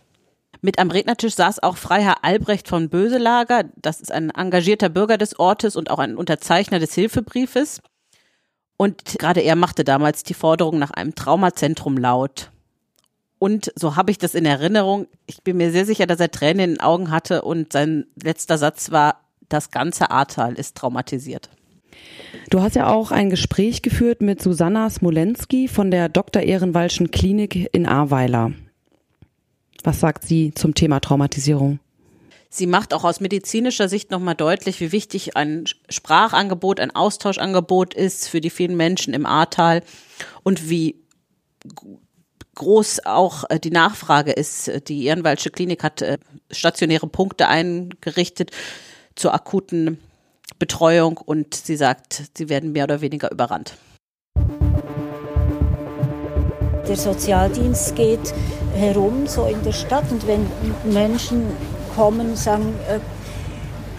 [0.61, 3.65] Mit am Rednertisch saß auch Freiherr Albrecht von Böselager.
[3.83, 7.81] Das ist ein engagierter Bürger des Ortes und auch ein Unterzeichner des Hilfebriefes.
[8.79, 12.53] Und gerade er machte damals die Forderung nach einem Traumazentrum laut.
[13.41, 15.09] Und so habe ich das in Erinnerung.
[15.27, 18.57] Ich bin mir sehr sicher, dass er Tränen in den Augen hatte und sein letzter
[18.57, 21.51] Satz war, das ganze Ahrtal ist traumatisiert.
[22.51, 26.43] Du hast ja auch ein Gespräch geführt mit Susanna Smolenski von der Dr.
[26.43, 28.53] Ehrenwalschen Klinik in Ahrweiler.
[29.83, 31.81] Was sagt sie zum Thema Traumatisierung?
[32.51, 38.29] Sie macht auch aus medizinischer Sicht nochmal deutlich, wie wichtig ein Sprachangebot, ein Austauschangebot ist
[38.29, 39.83] für die vielen Menschen im Ahrtal
[40.45, 40.97] und wie
[42.55, 44.89] groß auch äh, die Nachfrage ist.
[44.89, 46.19] Die Ehrenwaldsche Klinik hat äh,
[46.51, 48.51] stationäre Punkte eingerichtet
[49.15, 49.99] zur akuten
[50.59, 53.77] Betreuung und sie sagt, sie werden mehr oder weniger überrannt.
[56.89, 58.33] Der Sozialdienst geht
[58.75, 60.47] herum, so in der Stadt, und wenn
[60.91, 61.53] Menschen
[61.99, 63.01] kommen und sagen, äh,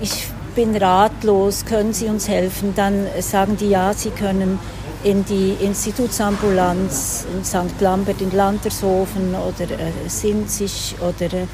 [0.02, 2.74] ich bin ratlos, können Sie uns helfen?
[2.76, 4.58] Dann sagen die ja, sie können
[5.04, 7.80] in die Institutsambulanz in St.
[7.82, 11.48] Lambert in Landershofen oder äh, Sinzig oder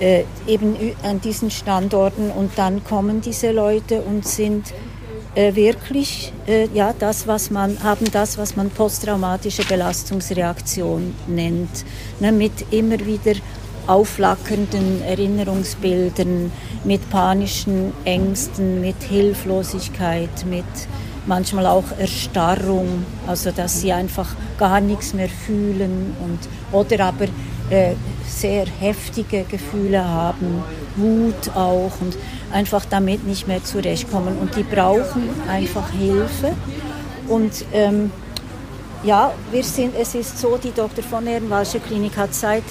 [0.00, 4.72] äh, eben an diesen Standorten und dann kommen diese Leute und sind
[5.34, 11.84] äh, wirklich äh, ja das was man haben das was man posttraumatische Belastungsreaktion nennt
[12.20, 13.32] ne, mit immer wieder
[13.86, 16.52] aufflackernden Erinnerungsbildern,
[16.84, 20.64] mit panischen Ängsten, mit Hilflosigkeit, mit
[21.26, 26.38] manchmal auch Erstarrung, also dass sie einfach gar nichts mehr fühlen und
[26.72, 27.26] oder aber
[27.70, 27.94] äh,
[28.26, 30.62] sehr heftige Gefühle haben,
[30.96, 32.16] Wut auch und
[32.52, 36.52] einfach damit nicht mehr zurechtkommen und die brauchen einfach Hilfe
[37.28, 38.10] und ähm,
[39.04, 41.02] ja, wir sind, es ist so, die Dr.
[41.02, 42.62] von Ehrenwalsche Klinik hat seit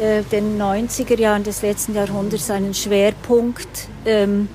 [0.00, 4.48] äh, den 90er Jahren des letzten Jahrhunderts einen Schwerpunkt ähm,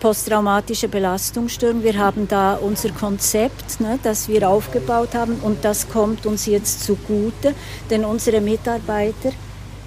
[0.00, 1.82] posttraumatische Belastungsstörung.
[1.84, 6.82] Wir haben da unser Konzept, ne, das wir aufgebaut haben und das kommt uns jetzt
[6.84, 7.54] zugute,
[7.88, 9.30] denn unsere Mitarbeiter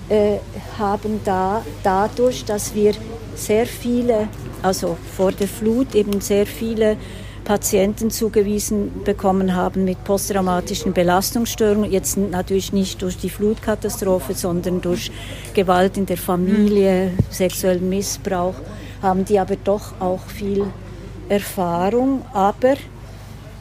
[0.08, 0.38] äh,
[0.78, 2.94] haben da dadurch, dass wir
[3.36, 4.30] sehr viele,
[4.62, 6.98] also vor der Flut eben sehr viele
[7.46, 11.92] Patienten zugewiesen bekommen haben mit posttraumatischen Belastungsstörungen.
[11.92, 15.12] Jetzt natürlich nicht durch die Flutkatastrophe, sondern durch
[15.54, 18.56] Gewalt in der Familie, sexuellen Missbrauch,
[19.02, 20.66] haben die aber doch auch viel
[21.30, 22.26] Erfahrung.
[22.34, 22.74] Aber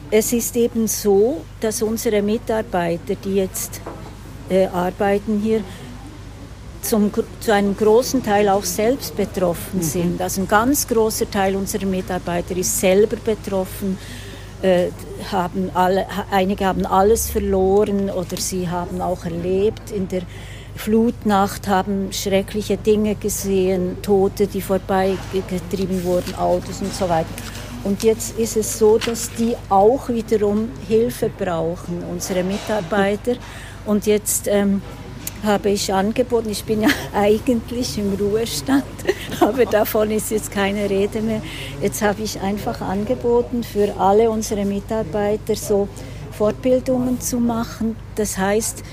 [0.09, 3.81] es ist eben so, dass unsere Mitarbeiter, die jetzt
[4.49, 5.61] äh, arbeiten hier,
[6.85, 9.83] zum, zu einem großen Teil auch selbst betroffen mhm.
[9.83, 10.21] sind.
[10.21, 13.97] Also ein ganz großer Teil unserer Mitarbeiter ist selber betroffen.
[14.61, 14.89] Äh,
[15.31, 20.21] haben alle, einige haben alles verloren oder sie haben auch erlebt in der
[20.75, 27.29] Flutnacht, haben schreckliche Dinge gesehen, Tote, die vorbeigetrieben wurden, Autos und so weiter.
[27.83, 33.35] Und jetzt ist es so, dass die auch wiederum Hilfe brauchen, unsere Mitarbeiter.
[33.85, 34.81] Und jetzt ähm,
[35.45, 38.83] habe ich angeboten, ich bin ja eigentlich im Ruhestand,
[39.39, 41.41] aber davon ist jetzt keine Rede mehr.
[41.81, 45.87] Jetzt habe ich einfach angeboten, für alle unsere Mitarbeiter so
[46.31, 47.95] Fortbildungen zu machen.
[48.15, 48.83] Das heißt,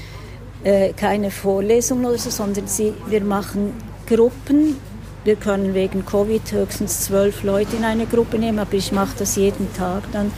[0.65, 3.73] äh, keine Vorlesungen oder so, sondern sie, wir machen
[4.07, 4.77] Gruppen.
[5.25, 9.37] Wir können wegen Covid höchstens zwölf Leute in eine Gruppe nehmen, aber ich mache das
[9.37, 10.33] jeden Tag dann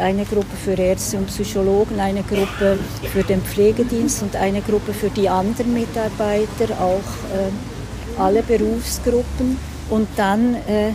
[0.00, 2.78] eine Gruppe für Ärzte und Psychologen, eine Gruppe
[3.12, 7.00] für den Pflegedienst und eine Gruppe für die anderen Mitarbeiter, auch
[7.34, 9.58] äh, alle Berufsgruppen.
[9.90, 10.92] Und dann äh,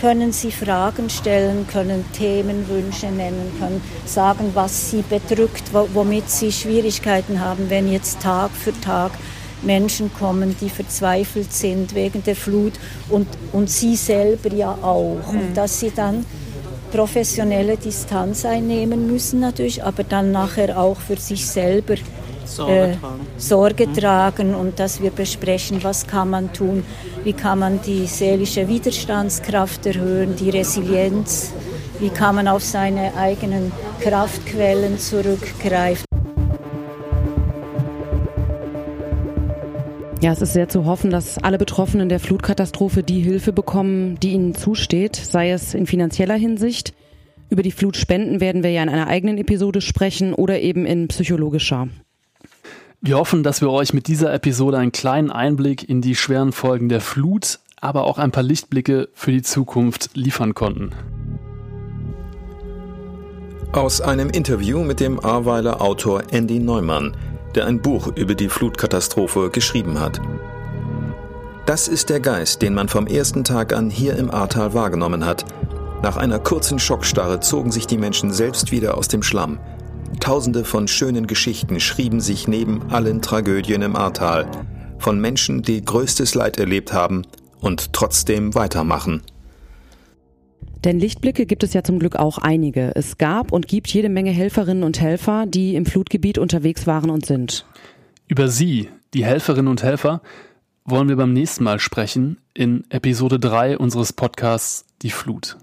[0.00, 7.40] können Sie Fragen stellen, können Themenwünsche nennen, können sagen, was Sie bedrückt, womit Sie Schwierigkeiten
[7.40, 9.12] haben, wenn jetzt Tag für Tag
[9.62, 12.74] Menschen kommen, die verzweifelt sind wegen der Flut
[13.08, 15.32] und, und Sie selber ja auch.
[15.32, 15.38] Mhm.
[15.38, 16.26] Und dass Sie dann
[16.94, 21.96] professionelle Distanz einnehmen müssen natürlich, aber dann nachher auch für sich selber
[22.44, 23.26] Sorge, äh, tragen.
[23.36, 23.94] Sorge mhm.
[23.94, 26.84] tragen und dass wir besprechen, was kann man tun,
[27.24, 31.52] wie kann man die seelische Widerstandskraft erhöhen, die Resilienz,
[31.98, 36.13] wie kann man auf seine eigenen Kraftquellen zurückgreifen.
[40.24, 44.30] Ja, es ist sehr zu hoffen, dass alle Betroffenen der Flutkatastrophe die Hilfe bekommen, die
[44.30, 46.94] ihnen zusteht, sei es in finanzieller Hinsicht.
[47.50, 51.88] Über die Flutspenden werden wir ja in einer eigenen Episode sprechen oder eben in psychologischer.
[53.02, 56.88] Wir hoffen, dass wir euch mit dieser Episode einen kleinen Einblick in die schweren Folgen
[56.88, 60.92] der Flut, aber auch ein paar Lichtblicke für die Zukunft liefern konnten.
[63.72, 67.14] Aus einem Interview mit dem Ahrweiler Autor Andy Neumann
[67.54, 70.20] der ein Buch über die Flutkatastrophe geschrieben hat.
[71.66, 75.44] Das ist der Geist, den man vom ersten Tag an hier im Ahrtal wahrgenommen hat.
[76.02, 79.58] Nach einer kurzen Schockstarre zogen sich die Menschen selbst wieder aus dem Schlamm.
[80.20, 84.46] Tausende von schönen Geschichten schrieben sich neben allen Tragödien im Ahrtal.
[84.98, 87.22] Von Menschen, die größtes Leid erlebt haben
[87.60, 89.22] und trotzdem weitermachen.
[90.84, 92.94] Denn Lichtblicke gibt es ja zum Glück auch einige.
[92.94, 97.24] Es gab und gibt jede Menge Helferinnen und Helfer, die im Flutgebiet unterwegs waren und
[97.24, 97.64] sind.
[98.28, 100.20] Über sie, die Helferinnen und Helfer,
[100.84, 105.56] wollen wir beim nächsten Mal sprechen in Episode 3 unseres Podcasts Die Flut.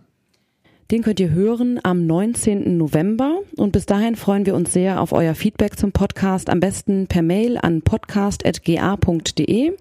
[0.89, 2.77] Den könnt ihr hören am 19.
[2.77, 7.07] November und bis dahin freuen wir uns sehr auf euer Feedback zum Podcast, am besten
[7.07, 9.73] per Mail an podcast.ga.de.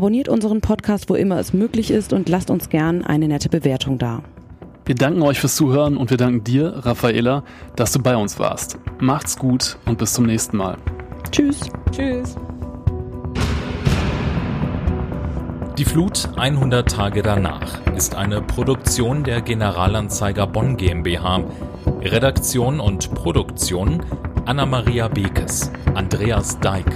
[0.00, 3.98] Abonniert unseren Podcast, wo immer es möglich ist und lasst uns gern eine nette Bewertung
[3.98, 4.22] da.
[4.86, 7.44] Wir danken euch fürs Zuhören und wir danken dir, Raffaela,
[7.76, 8.78] dass du bei uns warst.
[8.98, 10.78] Macht's gut und bis zum nächsten Mal.
[11.30, 11.68] Tschüss.
[11.92, 12.34] Tschüss.
[15.76, 21.44] Die Flut 100 Tage danach ist eine Produktion der Generalanzeiger Bonn GmbH.
[22.00, 24.02] Redaktion und Produktion
[24.46, 26.86] Anna-Maria Bekes, Andreas Deik,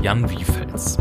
[0.00, 0.96] Jan Wiefels.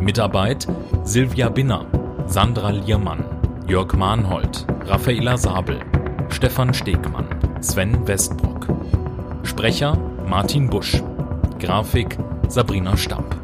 [0.00, 0.66] Mitarbeit
[1.04, 1.86] Silvia Binner,
[2.26, 3.24] Sandra Liermann,
[3.66, 5.80] Jörg Mahnhold, Raffaela Sabel,
[6.28, 7.26] Stefan Stegmann,
[7.60, 8.68] Sven Westbrock.
[9.42, 9.96] Sprecher
[10.28, 11.02] Martin Busch.
[11.58, 12.18] Grafik
[12.48, 13.36] Sabrina Stamp.